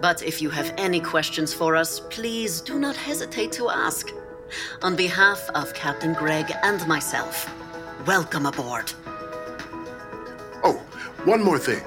But 0.00 0.22
if 0.22 0.40
you 0.40 0.48
have 0.50 0.72
any 0.78 1.00
questions 1.00 1.52
for 1.52 1.76
us, 1.76 2.00
please 2.00 2.60
do 2.60 2.78
not 2.78 2.96
hesitate 2.96 3.52
to 3.52 3.68
ask. 3.68 4.10
On 4.82 4.96
behalf 4.96 5.50
of 5.54 5.74
Captain 5.74 6.14
Greg 6.14 6.50
and 6.62 6.86
myself, 6.86 7.50
welcome 8.06 8.46
aboard. 8.46 8.92
Oh, 10.64 10.82
one 11.26 11.42
more 11.42 11.58
thing. 11.58 11.82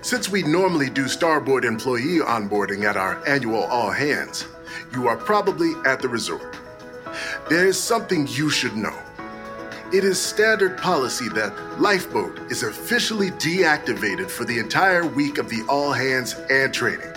Since 0.00 0.30
we 0.30 0.42
normally 0.42 0.88
do 0.88 1.06
Starboard 1.06 1.66
employee 1.66 2.20
onboarding 2.20 2.84
at 2.84 2.96
our 2.96 3.22
annual 3.28 3.64
All 3.64 3.90
Hands, 3.90 4.46
you 4.94 5.06
are 5.06 5.18
probably 5.18 5.72
at 5.84 6.00
the 6.00 6.08
resort. 6.08 6.56
There 7.50 7.66
is 7.66 7.78
something 7.78 8.26
you 8.26 8.48
should 8.48 8.74
know. 8.74 8.98
It 9.92 10.02
is 10.02 10.18
standard 10.18 10.78
policy 10.78 11.28
that 11.30 11.52
Lifeboat 11.78 12.50
is 12.50 12.62
officially 12.62 13.32
deactivated 13.32 14.30
for 14.30 14.46
the 14.46 14.58
entire 14.58 15.06
week 15.06 15.36
of 15.36 15.50
the 15.50 15.62
All 15.68 15.92
Hands 15.92 16.34
and 16.48 16.72
training. 16.72 17.12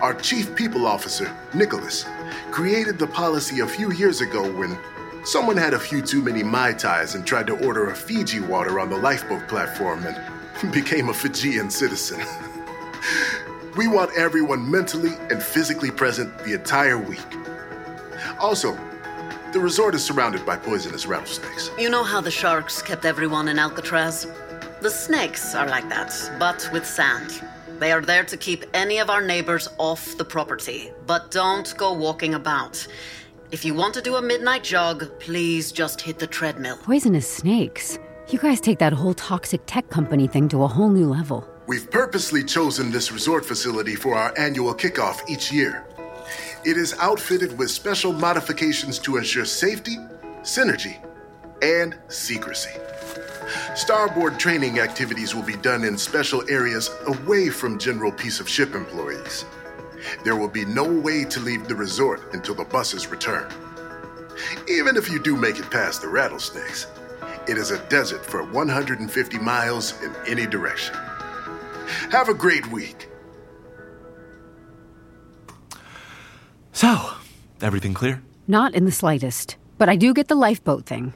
Our 0.00 0.14
Chief 0.14 0.54
People 0.54 0.86
Officer, 0.86 1.34
Nicholas, 1.54 2.06
created 2.52 3.00
the 3.00 3.08
policy 3.08 3.60
a 3.60 3.66
few 3.66 3.90
years 3.92 4.20
ago 4.20 4.48
when 4.52 4.78
someone 5.24 5.56
had 5.56 5.74
a 5.74 5.80
few 5.80 6.02
too 6.02 6.22
many 6.22 6.44
Mai 6.44 6.72
Tais 6.72 7.16
and 7.16 7.26
tried 7.26 7.48
to 7.48 7.66
order 7.66 7.90
a 7.90 7.96
Fiji 7.96 8.38
water 8.38 8.78
on 8.78 8.90
the 8.90 8.96
lifeboat 8.96 9.48
platform 9.48 10.06
and 10.06 10.16
became 10.72 11.08
a 11.08 11.14
Fijian 11.14 11.70
citizen. 11.70 12.20
we 13.76 13.88
want 13.88 14.10
everyone 14.16 14.70
mentally 14.70 15.12
and 15.30 15.42
physically 15.42 15.90
present 15.90 16.36
the 16.44 16.54
entire 16.54 16.98
week. 16.98 17.20
Also, 18.38 18.78
the 19.52 19.60
resort 19.60 19.94
is 19.94 20.02
surrounded 20.02 20.46
by 20.46 20.56
poisonous 20.56 21.06
rattlesnakes. 21.06 21.70
You 21.78 21.90
know 21.90 22.04
how 22.04 22.20
the 22.20 22.30
sharks 22.30 22.80
kept 22.80 23.04
everyone 23.04 23.48
in 23.48 23.58
Alcatraz? 23.58 24.26
The 24.80 24.90
snakes 24.90 25.54
are 25.54 25.68
like 25.68 25.88
that, 25.90 26.12
but 26.38 26.68
with 26.72 26.86
sand. 26.86 27.42
They 27.78 27.92
are 27.92 28.00
there 28.00 28.24
to 28.24 28.36
keep 28.36 28.64
any 28.74 28.98
of 28.98 29.10
our 29.10 29.20
neighbors 29.20 29.68
off 29.78 30.16
the 30.16 30.24
property, 30.24 30.90
but 31.06 31.30
don't 31.30 31.76
go 31.76 31.92
walking 31.92 32.34
about. 32.34 32.86
If 33.50 33.64
you 33.64 33.74
want 33.74 33.92
to 33.94 34.00
do 34.00 34.16
a 34.16 34.22
midnight 34.22 34.64
jog, 34.64 35.10
please 35.18 35.72
just 35.72 36.00
hit 36.00 36.18
the 36.18 36.26
treadmill. 36.26 36.78
Poisonous 36.78 37.28
snakes. 37.28 37.98
You 38.28 38.38
guys 38.38 38.60
take 38.60 38.78
that 38.78 38.92
whole 38.92 39.14
toxic 39.14 39.62
tech 39.66 39.90
company 39.90 40.26
thing 40.26 40.48
to 40.50 40.62
a 40.62 40.68
whole 40.68 40.88
new 40.88 41.06
level. 41.06 41.46
We've 41.66 41.90
purposely 41.90 42.44
chosen 42.44 42.90
this 42.90 43.12
resort 43.12 43.44
facility 43.44 43.94
for 43.94 44.14
our 44.14 44.32
annual 44.38 44.74
kickoff 44.74 45.28
each 45.28 45.52
year. 45.52 45.84
It 46.64 46.76
is 46.76 46.94
outfitted 46.98 47.58
with 47.58 47.70
special 47.70 48.12
modifications 48.12 48.98
to 49.00 49.16
ensure 49.16 49.44
safety, 49.44 49.96
synergy, 50.42 51.04
and 51.62 51.98
secrecy. 52.08 52.70
Starboard 53.74 54.38
training 54.38 54.78
activities 54.78 55.34
will 55.34 55.42
be 55.42 55.56
done 55.56 55.84
in 55.84 55.98
special 55.98 56.42
areas 56.48 56.90
away 57.06 57.50
from 57.50 57.78
general 57.78 58.12
piece 58.12 58.40
of 58.40 58.48
ship 58.48 58.74
employees. 58.74 59.44
There 60.24 60.36
will 60.36 60.48
be 60.48 60.64
no 60.64 60.84
way 60.84 61.24
to 61.24 61.40
leave 61.40 61.68
the 61.68 61.74
resort 61.74 62.32
until 62.32 62.54
the 62.54 62.64
buses 62.64 63.08
return. 63.08 63.52
Even 64.68 64.96
if 64.96 65.10
you 65.10 65.20
do 65.20 65.36
make 65.36 65.58
it 65.58 65.70
past 65.70 66.00
the 66.00 66.08
rattlesnakes, 66.08 66.86
it 67.48 67.58
is 67.58 67.70
a 67.70 67.78
desert 67.88 68.24
for 68.24 68.42
150 68.44 69.38
miles 69.38 70.00
in 70.02 70.14
any 70.26 70.46
direction. 70.46 70.94
Have 72.10 72.28
a 72.28 72.34
great 72.34 72.66
week. 72.70 73.08
So, 76.72 77.10
everything 77.60 77.94
clear? 77.94 78.22
Not 78.48 78.74
in 78.74 78.84
the 78.84 78.92
slightest. 78.92 79.56
But 79.78 79.88
I 79.88 79.96
do 79.96 80.14
get 80.14 80.28
the 80.28 80.34
lifeboat 80.34 80.86
thing. 80.86 81.14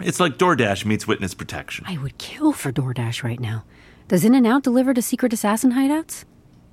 It's 0.00 0.20
like 0.20 0.38
DoorDash 0.38 0.84
meets 0.84 1.06
witness 1.06 1.34
protection. 1.34 1.84
I 1.88 1.98
would 1.98 2.18
kill 2.18 2.52
for 2.52 2.72
DoorDash 2.72 3.22
right 3.22 3.38
now. 3.40 3.64
Does 4.08 4.24
In 4.24 4.34
N 4.34 4.46
Out 4.46 4.62
deliver 4.62 4.92
to 4.92 5.02
secret 5.02 5.32
assassin 5.32 5.72
hideouts? 5.72 6.24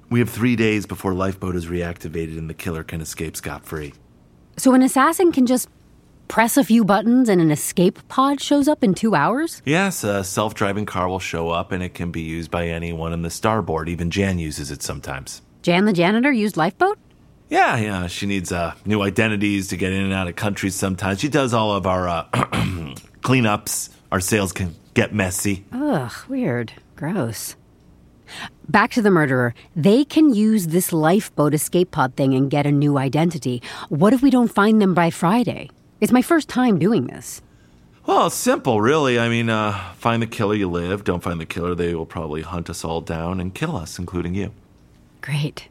We 0.10 0.20
have 0.20 0.30
three 0.30 0.56
days 0.56 0.86
before 0.86 1.14
Lifeboat 1.14 1.56
is 1.56 1.68
reactivated 1.68 2.38
and 2.38 2.50
the 2.50 2.56
killer 2.56 2.84
can 2.84 3.00
escape 3.00 3.38
scot 3.38 3.66
free. 3.66 3.94
So 4.58 4.74
an 4.74 4.82
assassin 4.82 5.32
can 5.32 5.46
just 5.46 5.70
press 6.30 6.56
a 6.56 6.64
few 6.64 6.86
buttons 6.86 7.28
and 7.28 7.42
an 7.42 7.52
escape 7.52 8.00
pod 8.08 8.40
shows 8.40 8.70
up 8.70 8.82
in 8.84 8.94
two 8.94 9.16
hours? 9.16 9.62
Yes, 9.66 10.06
a 10.06 10.24
self 10.24 10.54
driving 10.54 10.86
car 10.86 11.10
will 11.10 11.20
show 11.20 11.50
up 11.50 11.74
and 11.74 11.84
it 11.84 11.94
can 11.94 12.12
be 12.12 12.22
used 12.22 12.50
by 12.50 12.68
anyone 12.70 13.12
in 13.12 13.24
the 13.24 13.30
starboard. 13.30 13.90
Even 13.90 14.10
Jan 14.10 14.40
uses 14.40 14.72
it 14.72 14.82
sometimes. 14.82 15.42
Jan 15.64 15.84
the 15.84 15.92
janitor 15.92 16.32
used 16.32 16.56
lifeboat? 16.56 16.98
Yeah, 17.50 17.78
yeah, 17.78 18.08
she 18.08 18.28
needs 18.28 18.52
uh, 18.52 18.76
new 18.86 19.02
identities 19.02 19.68
to 19.70 19.78
get 19.78 19.92
in 19.92 20.04
and 20.04 20.14
out 20.14 20.28
of 20.28 20.36
countries 20.36 20.76
sometimes. 20.76 21.20
She 21.20 21.30
does 21.30 21.52
all 21.54 21.74
of 21.74 21.88
our 21.88 22.08
uh, 22.08 22.24
cleanups. 23.22 23.90
Our 24.12 24.20
sales 24.20 24.54
can 24.54 24.76
get 24.94 25.14
messy. 25.14 25.66
Ugh, 25.72 26.12
weird. 26.28 26.74
Gross. 26.96 27.56
Back 28.68 28.92
to 28.92 29.02
the 29.02 29.10
murderer. 29.10 29.56
They 29.76 30.06
can 30.06 30.32
use 30.32 30.68
this 30.68 30.94
lifeboat 30.94 31.56
escape 31.56 31.90
pod 31.90 32.16
thing 32.16 32.36
and 32.36 32.52
get 32.52 32.68
a 32.68 32.72
new 32.72 33.00
identity. 33.00 33.64
What 33.90 34.14
if 34.14 34.22
we 34.22 34.30
don't 34.30 34.54
find 34.54 34.80
them 34.80 34.94
by 34.94 35.10
Friday? 35.10 35.72
It's 36.02 36.12
my 36.12 36.22
first 36.22 36.48
time 36.48 36.80
doing 36.80 37.08
this. 37.08 37.42
Well, 38.06 38.28
it's 38.28 38.36
simple, 38.36 38.82
really. 38.82 39.20
I 39.20 39.30
mean, 39.30 39.50
uh, 39.50 39.94
find 39.96 40.22
the 40.22 40.28
killer, 40.28 40.56
you 40.56 40.70
live. 40.70 41.04
Don't 41.04 41.22
find 41.22 41.40
the 41.40 41.46
killer, 41.46 41.76
they 41.76 41.94
will 41.94 42.06
probably 42.06 42.42
hunt 42.42 42.70
us 42.70 42.84
all 42.84 43.02
down 43.02 43.40
and 43.40 43.54
kill 43.54 43.76
us, 43.76 44.00
including 44.00 44.34
you. 44.34 44.52
Great. 45.22 45.68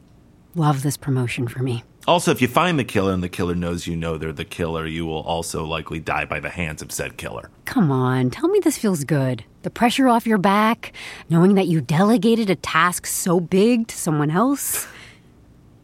Love 0.55 0.83
this 0.83 0.97
promotion 0.97 1.47
for 1.47 1.59
me. 1.59 1.83
Also, 2.07 2.31
if 2.31 2.41
you 2.41 2.47
find 2.47 2.79
the 2.79 2.83
killer 2.83 3.11
and 3.11 3.21
the 3.21 3.29
killer 3.29 3.55
knows 3.55 3.87
you 3.87 3.95
know 3.95 4.17
they're 4.17 4.31
the 4.31 4.45
killer, 4.45 4.85
you 4.85 5.05
will 5.05 5.21
also 5.21 5.65
likely 5.65 5.99
die 5.99 6.25
by 6.25 6.39
the 6.39 6.49
hands 6.49 6.81
of 6.81 6.91
said 6.91 7.17
killer. 7.17 7.49
Come 7.65 7.91
on, 7.91 8.29
tell 8.29 8.47
me 8.49 8.59
this 8.59 8.77
feels 8.77 9.03
good. 9.03 9.43
The 9.63 9.69
pressure 9.69 10.07
off 10.07 10.25
your 10.25 10.37
back, 10.37 10.93
knowing 11.29 11.55
that 11.55 11.67
you 11.67 11.81
delegated 11.81 12.49
a 12.49 12.55
task 12.55 13.05
so 13.05 13.39
big 13.39 13.87
to 13.87 13.97
someone 13.97 14.31
else. 14.31 14.87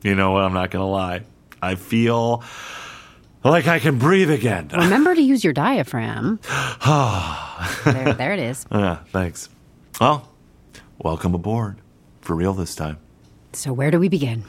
You 0.04 0.16
know 0.16 0.32
what? 0.32 0.44
I'm 0.44 0.54
not 0.54 0.72
going 0.72 0.82
to 0.84 0.88
lie. 0.88 1.24
I 1.62 1.76
feel 1.76 2.44
like 3.52 3.68
I 3.68 3.80
can 3.80 3.98
breathe 3.98 4.32
again. 4.32 4.70
Remember 4.74 5.16
to 5.16 5.22
use 5.22 5.44
your 5.44 5.54
diaphragm. 5.54 6.40
there, 7.86 8.14
there 8.14 8.34
it 8.34 8.40
is. 8.40 8.66
Yeah, 8.72 9.00
thanks. 9.10 9.50
Well, 10.00 10.32
welcome 10.98 11.34
aboard. 11.34 11.78
For 12.22 12.36
real 12.36 12.54
this 12.54 12.76
time. 12.76 12.98
So, 13.54 13.72
where 13.72 13.92
do 13.92 14.00
we 14.00 14.10
begin? 14.10 14.44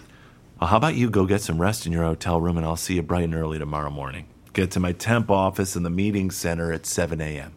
Well, 0.61 0.69
how 0.71 0.79
about 0.79 0.95
you 0.95 1.11
go 1.11 1.27
get 1.27 1.43
some 1.43 1.61
rest 1.61 1.85
in 1.85 1.93
your 1.93 2.05
hotel 2.05 2.41
room 2.41 2.57
and 2.57 2.65
I'll 2.65 2.77
see 2.77 2.95
you 2.95 3.03
bright 3.03 3.25
and 3.25 3.35
early 3.35 3.59
tomorrow 3.59 3.91
morning. 3.91 4.27
Get 4.55 4.71
to 4.73 4.81
my 4.81 4.93
temp 4.93 5.31
office 5.31 5.77
in 5.77 5.83
the 5.83 5.91
meeting 5.91 6.31
center 6.31 6.73
at 6.73 6.87
7 6.87 7.21
a.m. 7.21 7.53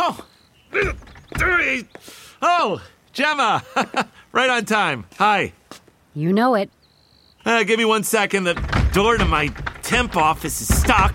Oh, 0.00 0.24
oh, 2.42 2.82
Gemma, 3.12 3.62
right 4.32 4.50
on 4.50 4.64
time. 4.64 5.06
Hi. 5.18 5.52
You 6.14 6.32
know 6.32 6.54
it. 6.54 6.70
Uh, 7.44 7.62
give 7.62 7.78
me 7.78 7.84
one 7.84 8.02
second. 8.02 8.44
The 8.44 8.54
door 8.92 9.16
to 9.16 9.24
my 9.24 9.48
temp 9.82 10.16
office 10.16 10.60
is 10.60 10.76
stuck. 10.76 11.14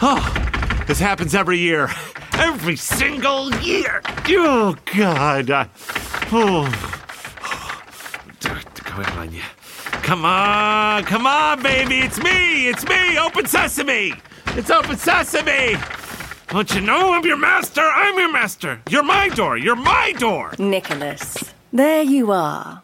Oh, 0.00 0.84
this 0.86 0.98
happens 0.98 1.34
every 1.34 1.58
year. 1.58 1.88
Every 2.36 2.74
single 2.74 3.54
year. 3.58 4.02
Oh, 4.28 4.74
God. 4.86 5.50
Uh, 5.50 5.66
oh. 6.32 6.68
Come 8.40 9.04
on. 9.18 9.40
Come 10.02 10.24
on, 10.24 11.04
come 11.04 11.26
on, 11.26 11.62
baby. 11.62 12.00
It's 12.00 12.18
me. 12.18 12.68
It's 12.68 12.84
me. 12.86 13.16
Open 13.18 13.46
sesame. 13.46 14.12
It's 14.48 14.70
open 14.70 14.96
sesame. 14.98 15.76
Don't 16.54 16.72
you 16.72 16.82
know 16.82 17.12
I'm 17.14 17.24
your 17.24 17.36
master? 17.36 17.80
I'm 17.80 18.16
your 18.16 18.30
master. 18.30 18.80
You're 18.88 19.02
my 19.02 19.28
door. 19.30 19.58
You're 19.58 19.74
my 19.74 20.12
door. 20.12 20.52
Nicholas, 20.56 21.52
there 21.72 22.02
you 22.02 22.30
are. 22.30 22.80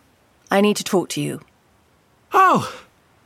I 0.51 0.61
need 0.61 0.77
to 0.79 0.83
talk 0.83 1.09
to 1.11 1.21
you. 1.21 1.41
Oh, 2.33 2.69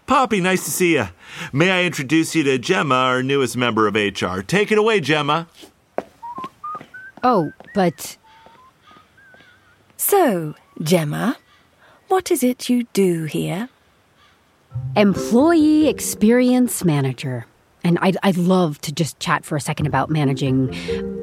Poppy, 0.06 0.42
nice 0.42 0.62
to 0.66 0.70
see 0.70 0.96
you. 0.96 1.08
May 1.50 1.70
I 1.70 1.84
introduce 1.84 2.34
you 2.34 2.42
to 2.42 2.58
Gemma, 2.58 2.94
our 2.94 3.22
newest 3.22 3.56
member 3.56 3.86
of 3.86 3.94
HR? 3.94 4.40
Take 4.40 4.70
it 4.70 4.76
away, 4.76 5.00
Gemma. 5.00 5.48
Oh, 7.22 7.50
but 7.74 8.18
So, 9.96 10.54
Gemma, 10.82 11.38
what 12.08 12.30
is 12.30 12.42
it 12.42 12.68
you 12.68 12.82
do 12.92 13.24
here? 13.24 13.70
employee 14.94 15.88
experience 15.88 16.84
manager. 16.84 17.46
And 17.84 17.98
I'd, 18.00 18.16
I'd 18.22 18.38
love 18.38 18.80
to 18.80 18.92
just 18.92 19.20
chat 19.20 19.44
for 19.44 19.56
a 19.56 19.60
second 19.60 19.86
about 19.86 20.08
managing 20.08 20.72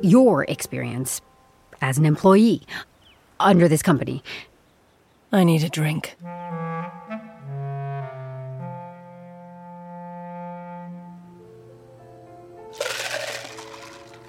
your 0.04 0.44
experience 0.44 1.20
as 1.82 1.98
an 1.98 2.06
employee 2.06 2.62
under 3.40 3.68
this 3.68 3.82
company. 3.82 4.24
I 5.32 5.44
need 5.44 5.64
a 5.64 5.70
drink. 5.70 6.16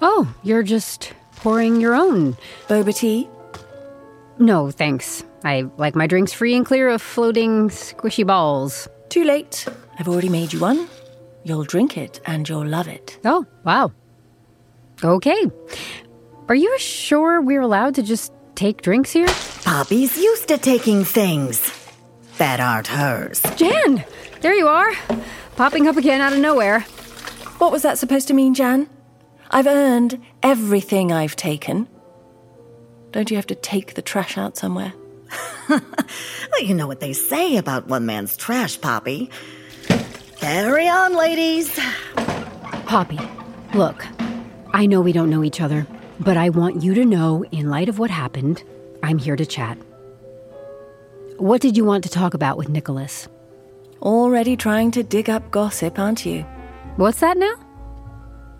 Oh, 0.01 0.33
you're 0.43 0.63
just 0.63 1.13
pouring 1.37 1.79
your 1.79 1.93
own. 1.93 2.35
Boba 2.67 2.95
tea? 2.95 3.29
No, 4.39 4.71
thanks. 4.71 5.23
I 5.43 5.69
like 5.77 5.95
my 5.95 6.07
drinks 6.07 6.33
free 6.33 6.55
and 6.55 6.65
clear 6.65 6.89
of 6.89 7.01
floating 7.01 7.69
squishy 7.69 8.25
balls. 8.25 8.87
Too 9.09 9.23
late. 9.23 9.67
I've 9.99 10.07
already 10.07 10.29
made 10.29 10.51
you 10.51 10.59
one. 10.59 10.87
You'll 11.43 11.63
drink 11.63 11.97
it 11.97 12.21
and 12.25 12.47
you'll 12.47 12.65
love 12.65 12.87
it. 12.87 13.19
Oh, 13.25 13.45
wow. 13.63 13.91
Okay. 15.03 15.45
Are 16.47 16.55
you 16.55 16.77
sure 16.79 17.41
we're 17.41 17.61
allowed 17.61 17.95
to 17.95 18.03
just 18.03 18.31
take 18.55 18.81
drinks 18.81 19.11
here? 19.11 19.27
Poppy's 19.63 20.17
used 20.17 20.47
to 20.49 20.57
taking 20.57 21.03
things 21.03 21.71
that 22.37 22.59
aren't 22.59 22.87
hers. 22.87 23.41
Jan! 23.55 24.05
There 24.41 24.53
you 24.53 24.67
are. 24.67 24.91
Popping 25.55 25.87
up 25.87 25.97
again 25.97 26.21
out 26.21 26.33
of 26.33 26.39
nowhere. 26.39 26.81
What 27.59 27.71
was 27.71 27.83
that 27.83 27.97
supposed 27.97 28.27
to 28.29 28.33
mean, 28.33 28.53
Jan? 28.53 28.89
I've 29.51 29.67
earned 29.67 30.21
everything 30.41 31.11
I've 31.11 31.35
taken. 31.35 31.87
Don't 33.11 33.29
you 33.29 33.37
have 33.37 33.47
to 33.47 33.55
take 33.55 33.93
the 33.93 34.01
trash 34.01 34.37
out 34.37 34.57
somewhere? 34.57 34.93
Well, 36.51 36.63
you 36.63 36.75
know 36.75 36.85
what 36.85 36.99
they 36.99 37.13
say 37.13 37.57
about 37.57 37.87
one 37.87 38.05
man's 38.05 38.37
trash, 38.37 38.79
Poppy. 38.79 39.31
Carry 40.43 40.89
on, 40.89 41.15
ladies. 41.15 41.79
Poppy, 42.85 43.17
look, 43.73 44.05
I 44.73 44.85
know 44.85 44.99
we 44.99 45.13
don't 45.13 45.29
know 45.29 45.41
each 45.41 45.61
other, 45.61 45.87
but 46.19 46.35
I 46.35 46.49
want 46.49 46.83
you 46.83 46.93
to 46.95 47.05
know, 47.05 47.45
in 47.53 47.69
light 47.69 47.87
of 47.87 47.97
what 47.97 48.11
happened, 48.11 48.61
I'm 49.01 49.19
here 49.19 49.37
to 49.37 49.45
chat. 49.45 49.77
What 51.37 51.61
did 51.61 51.77
you 51.77 51.85
want 51.85 52.03
to 52.03 52.09
talk 52.09 52.33
about 52.33 52.57
with 52.57 52.67
Nicholas? 52.67 53.29
Already 54.01 54.57
trying 54.57 54.91
to 54.91 55.01
dig 55.01 55.29
up 55.29 55.49
gossip, 55.49 55.97
aren't 55.97 56.25
you? 56.25 56.41
What's 56.97 57.21
that 57.21 57.37
now? 57.37 57.55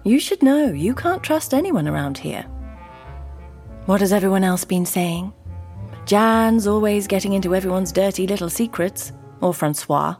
You 0.06 0.22
should 0.22 0.41
know 0.41 0.72
you 0.72 0.96
can't 0.96 1.22
trust 1.22 1.54
anyone 1.54 1.89
around 1.89 2.17
here. 2.17 2.43
What 3.88 4.00
has 4.00 4.13
everyone 4.13 4.46
else 4.46 4.63
been 4.63 4.86
saying? 4.86 5.34
Jan's 6.06 6.65
always 6.65 7.08
getting 7.08 7.34
into 7.34 7.54
everyone's 7.54 7.91
dirty 7.91 8.26
little 8.26 8.50
secrets, 8.50 9.12
or 9.41 9.54
Francois. 9.54 10.15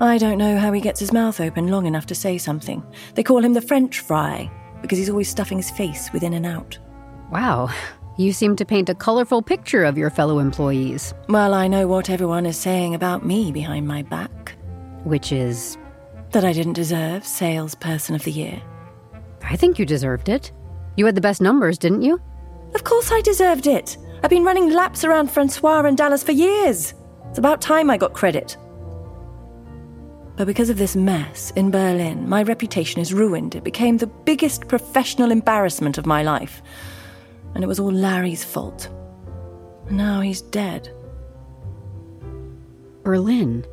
I 0.00 0.16
don't 0.18 0.38
know 0.38 0.58
how 0.58 0.72
he 0.72 0.80
gets 0.80 1.00
his 1.00 1.12
mouth 1.12 1.40
open 1.40 1.68
long 1.68 1.86
enough 1.86 2.06
to 2.06 2.14
say 2.14 2.38
something. 2.38 2.82
They 3.14 3.22
call 3.22 3.44
him 3.44 3.52
the 3.52 3.60
French 3.60 4.00
fry 4.00 4.50
because 4.80 4.98
he's 4.98 5.10
always 5.10 5.28
stuffing 5.28 5.58
his 5.58 5.70
face 5.70 6.10
with 6.12 6.22
In 6.22 6.32
N 6.32 6.46
Out. 6.46 6.78
Wow, 7.30 7.68
you 8.16 8.32
seem 8.32 8.56
to 8.56 8.64
paint 8.64 8.88
a 8.88 8.94
colorful 8.94 9.42
picture 9.42 9.84
of 9.84 9.98
your 9.98 10.10
fellow 10.10 10.38
employees, 10.38 11.12
Well, 11.28 11.52
I 11.54 11.68
know 11.68 11.86
what 11.86 12.08
everyone 12.10 12.46
is 12.46 12.56
saying 12.56 12.94
about 12.94 13.26
me 13.26 13.52
behind 13.52 13.86
my 13.86 14.02
back. 14.02 14.56
which 15.04 15.32
is, 15.32 15.76
That 16.32 16.44
I 16.44 16.52
didn't 16.52 16.74
deserve 16.74 17.26
Salesperson 17.26 18.14
of 18.14 18.24
the 18.24 18.32
Year. 18.32 18.60
I 19.42 19.56
think 19.56 19.78
you 19.78 19.84
deserved 19.86 20.28
it. 20.28 20.50
You 20.96 21.06
had 21.06 21.14
the 21.14 21.20
best 21.20 21.40
numbers, 21.40 21.78
didn't 21.78 22.02
you? 22.02 22.20
Of 22.74 22.84
course 22.84 23.10
I 23.12 23.20
deserved 23.20 23.66
it. 23.66 23.96
I've 24.22 24.30
been 24.30 24.44
running 24.44 24.70
laps 24.70 25.04
around 25.04 25.30
Francois 25.30 25.80
and 25.84 25.96
Dallas 25.96 26.22
for 26.22 26.32
years. 26.32 26.94
It's 27.28 27.38
about 27.38 27.60
time 27.60 27.90
I 27.90 27.96
got 27.96 28.12
credit. 28.12 28.56
But 30.40 30.46
because 30.46 30.70
of 30.70 30.78
this 30.78 30.96
mess 30.96 31.50
in 31.54 31.70
Berlin, 31.70 32.26
my 32.26 32.42
reputation 32.42 32.98
is 32.98 33.12
ruined. 33.12 33.54
It 33.54 33.62
became 33.62 33.98
the 33.98 34.06
biggest 34.06 34.68
professional 34.68 35.32
embarrassment 35.32 35.98
of 35.98 36.06
my 36.06 36.22
life. 36.22 36.62
And 37.54 37.62
it 37.62 37.66
was 37.66 37.78
all 37.78 37.92
Larry's 37.92 38.42
fault. 38.42 38.88
And 39.86 39.98
now 39.98 40.22
he's 40.22 40.40
dead. 40.40 40.94
Berlin. 43.02 43.66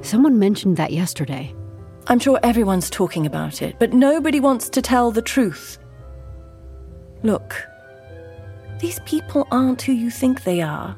Someone 0.00 0.38
mentioned 0.38 0.78
that 0.78 0.94
yesterday. 0.94 1.54
I'm 2.06 2.20
sure 2.20 2.40
everyone's 2.42 2.88
talking 2.88 3.26
about 3.26 3.60
it, 3.60 3.76
but 3.78 3.92
nobody 3.92 4.40
wants 4.40 4.70
to 4.70 4.80
tell 4.80 5.10
the 5.10 5.20
truth. 5.20 5.76
Look, 7.22 7.62
these 8.80 8.98
people 9.00 9.46
aren't 9.50 9.82
who 9.82 9.92
you 9.92 10.08
think 10.08 10.42
they 10.42 10.62
are. 10.62 10.96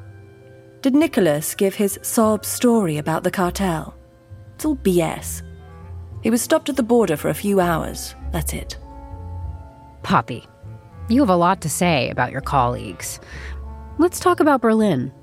Did 0.81 0.95
Nicholas 0.95 1.53
give 1.53 1.75
his 1.75 1.99
sob 2.01 2.45
story 2.45 2.97
about 2.97 3.25
the 3.25 3.31
cartel? 3.31 3.98
It's 4.59 4.65
all 4.65 4.75
BS. 4.75 5.41
He 6.21 6.29
was 6.29 6.41
stopped 6.41 6.67
at 6.67 6.75
the 6.75 6.83
border 6.83 7.15
for 7.15 7.29
a 7.29 7.33
few 7.33 7.61
hours. 7.61 8.13
That's 8.33 8.51
it. 8.51 8.77
Poppy, 10.03 10.45
you 11.07 11.21
have 11.21 11.29
a 11.29 11.35
lot 11.37 11.61
to 11.61 11.69
say 11.69 12.09
about 12.09 12.33
your 12.33 12.41
colleagues. 12.41 13.21
Let's 13.99 14.19
talk 14.19 14.41
about 14.41 14.59
Berlin. 14.59 15.13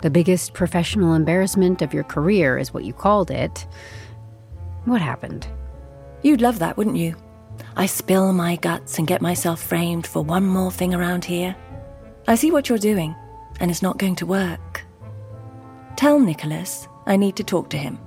The 0.00 0.08
biggest 0.08 0.54
professional 0.54 1.12
embarrassment 1.12 1.82
of 1.82 1.92
your 1.92 2.04
career 2.04 2.56
is 2.56 2.72
what 2.72 2.84
you 2.84 2.94
called 2.94 3.30
it. 3.30 3.66
What 4.86 5.02
happened? 5.02 5.46
You'd 6.22 6.40
love 6.40 6.58
that, 6.60 6.78
wouldn't 6.78 6.96
you? 6.96 7.14
I 7.76 7.84
spill 7.84 8.32
my 8.32 8.56
guts 8.56 8.98
and 8.98 9.06
get 9.06 9.20
myself 9.20 9.62
framed 9.62 10.06
for 10.06 10.22
one 10.22 10.46
more 10.46 10.72
thing 10.72 10.94
around 10.94 11.26
here. 11.26 11.54
I 12.26 12.36
see 12.36 12.50
what 12.50 12.70
you're 12.70 12.78
doing, 12.78 13.14
and 13.60 13.70
it's 13.70 13.82
not 13.82 13.98
going 13.98 14.16
to 14.16 14.24
work. 14.24 14.80
Tell 15.96 16.18
Nicholas 16.18 16.88
I 17.04 17.18
need 17.18 17.36
to 17.36 17.44
talk 17.44 17.68
to 17.68 17.76
him. 17.76 17.98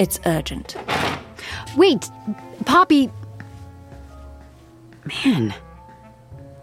It's 0.00 0.18
urgent. 0.24 0.76
Wait, 1.76 2.10
Poppy. 2.64 3.10
Man, 5.04 5.54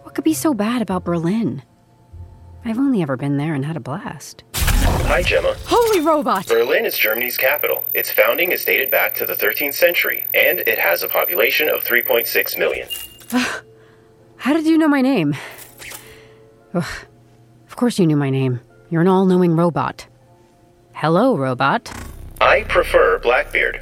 what 0.01 0.15
could 0.15 0.23
be 0.23 0.33
so 0.33 0.55
bad 0.55 0.81
about 0.81 1.03
Berlin? 1.03 1.61
I've 2.65 2.79
only 2.79 3.03
ever 3.03 3.15
been 3.15 3.37
there 3.37 3.53
and 3.53 3.63
had 3.63 3.77
a 3.77 3.79
blast. 3.79 4.43
Hi, 4.55 5.21
Gemma. 5.21 5.55
Holy 5.65 5.99
robot! 5.99 6.47
Berlin 6.47 6.83
is 6.83 6.97
Germany's 6.97 7.37
capital. 7.37 7.83
Its 7.93 8.11
founding 8.11 8.51
is 8.51 8.65
dated 8.65 8.89
back 8.89 9.13
to 9.15 9.25
the 9.27 9.35
13th 9.35 9.75
century, 9.75 10.25
and 10.33 10.59
it 10.61 10.79
has 10.79 11.03
a 11.03 11.07
population 11.07 11.69
of 11.69 11.83
3.6 11.83 12.57
million. 12.57 12.89
How 14.37 14.53
did 14.53 14.65
you 14.65 14.79
know 14.79 14.87
my 14.87 15.01
name? 15.01 15.35
Ugh. 16.73 16.83
Of 17.67 17.75
course 17.75 17.99
you 17.99 18.07
knew 18.07 18.17
my 18.17 18.31
name. 18.31 18.61
You're 18.89 19.01
an 19.01 19.07
all 19.07 19.25
knowing 19.25 19.55
robot. 19.55 20.07
Hello, 20.93 21.37
robot. 21.37 21.93
I 22.39 22.63
prefer 22.63 23.19
Blackbeard. 23.19 23.81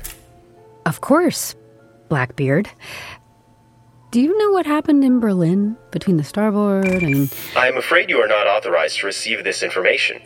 Of 0.85 1.01
course, 1.01 1.55
Blackbeard. 2.09 2.69
Do 4.11 4.21
you 4.21 4.37
know 4.37 4.51
what 4.51 4.65
happened 4.65 5.03
in 5.03 5.19
Berlin 5.19 5.75
between 5.91 6.15
the 6.15 6.23
starboard 6.23 7.03
and. 7.03 7.33
I'm 7.55 7.77
afraid 7.77 8.09
you 8.09 8.19
are 8.21 8.27
not 8.27 8.47
authorized 8.47 8.99
to 8.99 9.07
receive 9.07 9.43
this 9.43 9.61
information. 9.61 10.21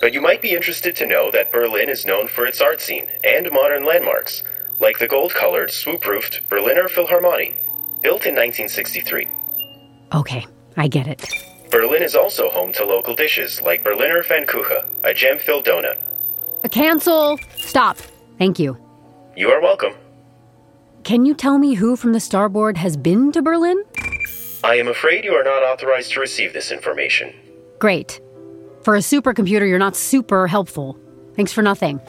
But 0.00 0.12
you 0.12 0.20
might 0.20 0.42
be 0.42 0.50
interested 0.50 0.96
to 0.96 1.06
know 1.06 1.30
that 1.30 1.52
Berlin 1.52 1.88
is 1.88 2.04
known 2.04 2.26
for 2.26 2.44
its 2.44 2.60
art 2.60 2.80
scene 2.80 3.08
and 3.22 3.48
modern 3.52 3.84
landmarks, 3.84 4.42
like 4.80 4.98
the 4.98 5.06
gold 5.06 5.32
colored, 5.32 5.70
swoop 5.70 6.04
roofed 6.04 6.40
Berliner 6.48 6.88
Philharmonie, 6.88 7.54
built 8.02 8.26
in 8.26 8.34
1963. 8.34 9.28
Okay, 10.12 10.44
I 10.76 10.88
get 10.88 11.06
it. 11.06 11.24
Berlin 11.70 12.02
is 12.02 12.16
also 12.16 12.50
home 12.50 12.72
to 12.72 12.84
local 12.84 13.14
dishes 13.14 13.62
like 13.62 13.84
Berliner 13.84 14.24
Pfannkuchen, 14.24 14.84
a 15.04 15.14
gem 15.14 15.38
filled 15.38 15.66
donut. 15.66 15.98
Cancel! 16.70 17.38
Stop! 17.56 17.98
Thank 18.38 18.58
you. 18.58 18.76
You 19.36 19.50
are 19.50 19.60
welcome. 19.60 19.94
Can 21.04 21.26
you 21.26 21.34
tell 21.34 21.58
me 21.58 21.74
who 21.74 21.96
from 21.96 22.12
the 22.12 22.20
starboard 22.20 22.76
has 22.76 22.96
been 22.96 23.32
to 23.32 23.42
Berlin? 23.42 23.82
I 24.64 24.76
am 24.76 24.88
afraid 24.88 25.24
you 25.24 25.32
are 25.32 25.42
not 25.42 25.62
authorized 25.62 26.12
to 26.12 26.20
receive 26.20 26.52
this 26.52 26.70
information. 26.70 27.34
Great. 27.78 28.20
For 28.82 28.94
a 28.94 29.00
supercomputer, 29.00 29.68
you're 29.68 29.78
not 29.78 29.96
super 29.96 30.46
helpful. 30.46 30.98
Thanks 31.34 31.52
for 31.52 31.62
nothing. 31.62 32.00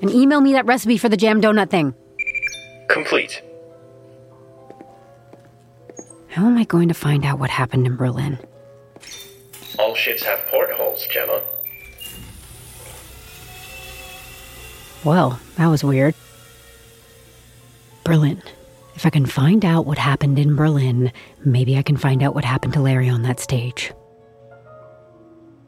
And 0.00 0.10
email 0.10 0.40
me 0.40 0.52
that 0.52 0.64
recipe 0.66 0.96
for 0.96 1.08
the 1.08 1.16
jam 1.16 1.40
donut 1.40 1.70
thing. 1.70 1.94
Complete. 2.88 3.42
How 6.28 6.46
am 6.46 6.56
I 6.56 6.64
going 6.64 6.88
to 6.88 6.94
find 6.94 7.24
out 7.24 7.38
what 7.38 7.50
happened 7.50 7.86
in 7.86 7.96
Berlin? 7.96 8.38
All 9.78 9.94
ships 9.94 10.22
have 10.22 10.38
portholes, 10.46 11.06
Gemma. 11.08 11.42
Well, 15.08 15.40
that 15.56 15.68
was 15.68 15.82
weird. 15.82 16.14
Berlin. 18.04 18.42
If 18.94 19.06
I 19.06 19.10
can 19.10 19.24
find 19.24 19.64
out 19.64 19.86
what 19.86 19.96
happened 19.96 20.38
in 20.38 20.54
Berlin, 20.54 21.12
maybe 21.46 21.78
I 21.78 21.82
can 21.82 21.96
find 21.96 22.22
out 22.22 22.34
what 22.34 22.44
happened 22.44 22.74
to 22.74 22.82
Larry 22.82 23.08
on 23.08 23.22
that 23.22 23.40
stage. 23.40 23.90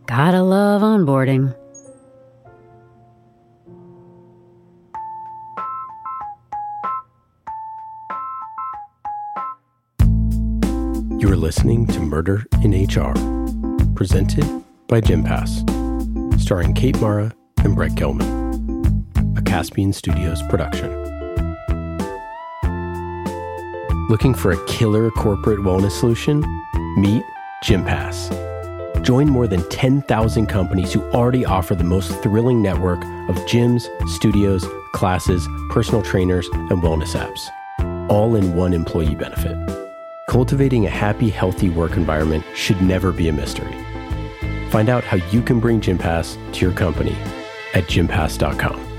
Gotta 0.04 0.42
love 0.42 0.82
onboarding. 0.82 1.56
You're 11.18 11.36
listening 11.36 11.86
to 11.86 12.00
Murder 12.00 12.44
in 12.62 12.72
HR, 12.72 13.14
presented 13.94 14.44
by 14.86 15.00
Gympass, 15.00 15.64
starring 16.38 16.74
Kate 16.74 17.00
Mara 17.00 17.32
and 17.64 17.74
Brett 17.74 17.92
Gelman, 17.92 18.39
Caspian 19.50 19.92
Studios 19.92 20.44
production. 20.44 20.92
Looking 24.08 24.32
for 24.32 24.52
a 24.52 24.66
killer 24.66 25.10
corporate 25.10 25.58
wellness 25.58 25.90
solution? 25.90 26.40
Meet 26.98 27.24
GymPass. 27.64 28.30
Join 29.02 29.28
more 29.28 29.48
than 29.48 29.68
10,000 29.68 30.46
companies 30.46 30.92
who 30.92 31.02
already 31.10 31.44
offer 31.44 31.74
the 31.74 31.82
most 31.82 32.12
thrilling 32.22 32.62
network 32.62 33.02
of 33.28 33.34
gyms, 33.48 33.88
studios, 34.08 34.64
classes, 34.92 35.48
personal 35.70 36.00
trainers, 36.00 36.46
and 36.52 36.80
wellness 36.80 37.16
apps, 37.16 37.50
all 38.08 38.36
in 38.36 38.54
one 38.54 38.72
employee 38.72 39.16
benefit. 39.16 39.58
Cultivating 40.28 40.86
a 40.86 40.90
happy, 40.90 41.28
healthy 41.28 41.70
work 41.70 41.96
environment 41.96 42.44
should 42.54 42.80
never 42.80 43.10
be 43.10 43.26
a 43.26 43.32
mystery. 43.32 43.74
Find 44.70 44.88
out 44.88 45.02
how 45.02 45.16
you 45.32 45.42
can 45.42 45.58
bring 45.58 45.80
GymPass 45.80 46.36
to 46.52 46.60
your 46.60 46.72
company 46.72 47.16
at 47.74 47.88
gympass.com. 47.88 48.89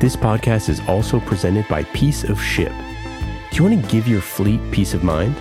This 0.00 0.16
podcast 0.16 0.68
is 0.70 0.80
also 0.88 1.20
presented 1.20 1.68
by 1.68 1.84
Piece 1.84 2.24
of 2.24 2.40
Ship. 2.40 2.72
Do 3.50 3.56
you 3.58 3.64
want 3.64 3.84
to 3.84 3.90
give 3.90 4.08
your 4.08 4.22
fleet 4.22 4.58
peace 4.70 4.94
of 4.94 5.04
mind? 5.04 5.36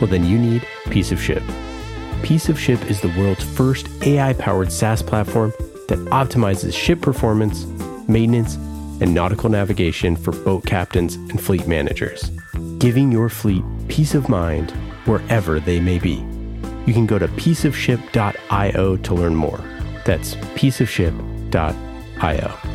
Well, 0.00 0.08
then 0.08 0.24
you 0.24 0.40
need 0.40 0.66
Piece 0.90 1.12
of 1.12 1.22
Ship. 1.22 1.44
Piece 2.24 2.48
of 2.48 2.58
Ship 2.58 2.84
is 2.90 3.00
the 3.00 3.14
world's 3.16 3.44
first 3.44 3.86
AI 4.02 4.32
powered 4.32 4.72
SaaS 4.72 5.02
platform 5.02 5.52
that 5.86 6.00
optimizes 6.10 6.74
ship 6.74 7.00
performance, 7.00 7.64
maintenance, 8.08 8.56
and 9.00 9.14
nautical 9.14 9.50
navigation 9.50 10.16
for 10.16 10.32
boat 10.32 10.66
captains 10.66 11.14
and 11.14 11.40
fleet 11.40 11.68
managers, 11.68 12.32
giving 12.78 13.12
your 13.12 13.28
fleet 13.28 13.62
peace 13.86 14.16
of 14.16 14.28
mind 14.28 14.72
wherever 15.04 15.60
they 15.60 15.78
may 15.78 16.00
be. 16.00 16.24
You 16.86 16.92
can 16.92 17.06
go 17.06 17.20
to 17.20 17.28
pieceofship.io 17.28 18.96
to 18.96 19.14
learn 19.14 19.36
more. 19.36 19.60
That's 20.04 20.34
pieceofship.io. 20.34 22.65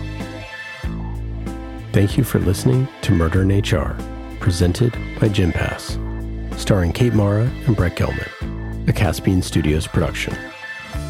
Thank 1.94 2.18
you 2.18 2.24
for 2.24 2.40
listening 2.40 2.88
to 3.02 3.12
Murder 3.12 3.42
in 3.42 3.50
HR, 3.50 3.98
presented 4.40 4.94
by 5.20 5.28
Gympass, 5.28 5.98
starring 6.58 6.94
Kate 6.94 7.14
Mara 7.14 7.52
and 7.68 7.76
Brett 7.76 7.98
Gelman, 7.98 8.88
a 8.88 8.94
Caspian 8.94 9.42
Studios 9.42 9.88
production. 9.88 10.34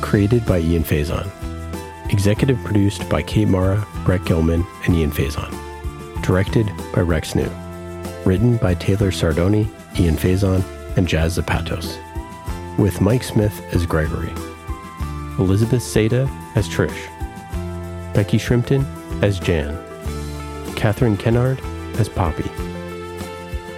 Created 0.01 0.43
by 0.43 0.57
Ian 0.57 0.83
Faison. 0.83 1.29
Executive 2.11 2.57
produced 2.63 3.07
by 3.09 3.21
Kate 3.21 3.47
Mara, 3.47 3.85
Brett 4.05 4.21
Gelman, 4.21 4.65
and 4.87 4.95
Ian 4.95 5.11
Faison. 5.11 5.51
Directed 6.23 6.65
by 6.95 7.01
Rex 7.01 7.35
New. 7.35 7.49
Written 8.25 8.57
by 8.57 8.73
Taylor 8.73 9.11
Sardoni, 9.11 9.69
Ian 9.99 10.15
Faison, 10.17 10.63
and 10.97 11.07
Jazz 11.07 11.37
Zapatos. 11.37 11.95
With 12.79 13.01
Mike 13.01 13.23
Smith 13.23 13.61
as 13.75 13.85
Gregory. 13.85 14.31
Elizabeth 15.37 15.83
Seda 15.83 16.27
as 16.55 16.67
Trish. 16.67 17.07
Becky 18.15 18.39
Shrimpton 18.39 18.83
as 19.21 19.39
Jan. 19.39 19.90
Catherine 20.81 21.15
Kennard 21.15 21.61
as 21.99 22.09
Poppy. 22.09 22.49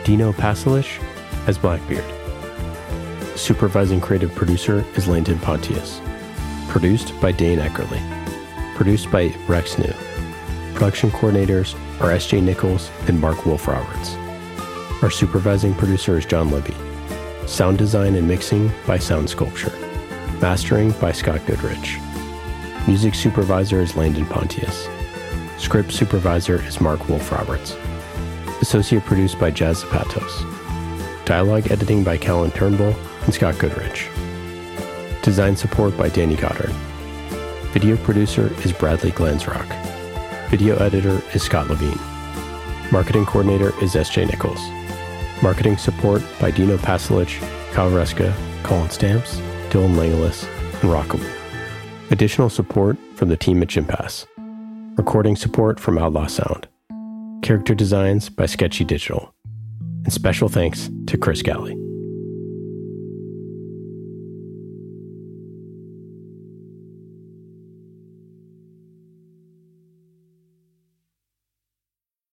Dino 0.05 0.31
Pasalic 0.31 1.03
as 1.47 1.57
Blackbeard. 1.57 2.05
Supervising 3.37 3.99
creative 3.99 4.33
producer 4.33 4.85
is 4.95 5.05
Landon 5.05 5.37
Pontius. 5.39 5.99
Produced 6.69 7.13
by 7.19 7.33
Dane 7.33 7.59
Eckerly. 7.59 7.99
Produced 8.77 9.11
by 9.11 9.35
Rex 9.49 9.77
New. 9.77 9.91
Production 10.75 11.11
coordinators 11.11 11.75
are 11.99 12.09
S.J. 12.09 12.39
Nichols 12.39 12.89
and 13.09 13.19
Mark 13.19 13.45
Wolf 13.45 13.67
Roberts. 13.67 14.15
Our 15.03 15.11
supervising 15.11 15.73
producer 15.73 16.17
is 16.17 16.25
John 16.25 16.51
Libby. 16.51 16.75
Sound 17.47 17.79
design 17.79 18.15
and 18.15 18.29
mixing 18.29 18.71
by 18.87 18.97
Sound 18.97 19.29
Sculpture. 19.29 19.77
Mastering 20.39 20.91
by 21.01 21.11
Scott 21.11 21.45
Goodrich. 21.45 21.99
Music 22.87 23.13
supervisor 23.13 23.81
is 23.81 23.97
Landon 23.97 24.25
Pontius. 24.25 24.87
Script 25.63 25.93
supervisor 25.93 26.61
is 26.65 26.81
Mark 26.81 27.07
Wolf 27.07 27.31
Roberts. 27.31 27.77
Associate 28.61 29.01
produced 29.05 29.39
by 29.39 29.49
Jazz 29.49 29.81
Zapatos. 29.81 31.25
Dialogue 31.25 31.71
editing 31.71 32.03
by 32.03 32.17
Callan 32.17 32.51
Turnbull 32.51 32.93
and 33.23 33.33
Scott 33.33 33.57
Goodrich. 33.57 34.09
Design 35.21 35.55
support 35.55 35.97
by 35.97 36.09
Danny 36.09 36.35
Goddard. 36.35 36.73
Video 37.71 37.95
producer 37.95 38.53
is 38.65 38.73
Bradley 38.73 39.11
Glansrock. 39.13 39.65
Video 40.49 40.75
editor 40.75 41.21
is 41.33 41.43
Scott 41.43 41.69
Levine. 41.69 41.97
Marketing 42.91 43.25
coordinator 43.25 43.71
is 43.81 43.95
S.J. 43.95 44.25
Nichols. 44.25 44.59
Marketing 45.41 45.77
support 45.77 46.21
by 46.41 46.51
Dino 46.51 46.75
Pasalic, 46.75 47.39
Kyle 47.71 47.89
Reska, 47.89 48.35
Colin 48.63 48.89
Stamps, 48.89 49.37
Dylan 49.69 49.95
Langelis, 49.95 50.45
and 50.81 50.91
Rockable. 50.91 52.11
Additional 52.11 52.49
support 52.49 52.97
from 53.15 53.29
the 53.29 53.37
team 53.37 53.61
at 53.61 53.69
Gympass. 53.69 54.27
Recording 54.95 55.35
support 55.35 55.79
from 55.79 55.97
Outlaw 55.97 56.27
Sound. 56.27 56.67
Character 57.41 57.73
designs 57.73 58.29
by 58.29 58.45
Sketchy 58.45 58.83
Digital. 58.83 59.33
And 60.03 60.13
special 60.13 60.49
thanks 60.49 60.91
to 61.07 61.17
Chris 61.17 61.41
Galley. 61.41 61.82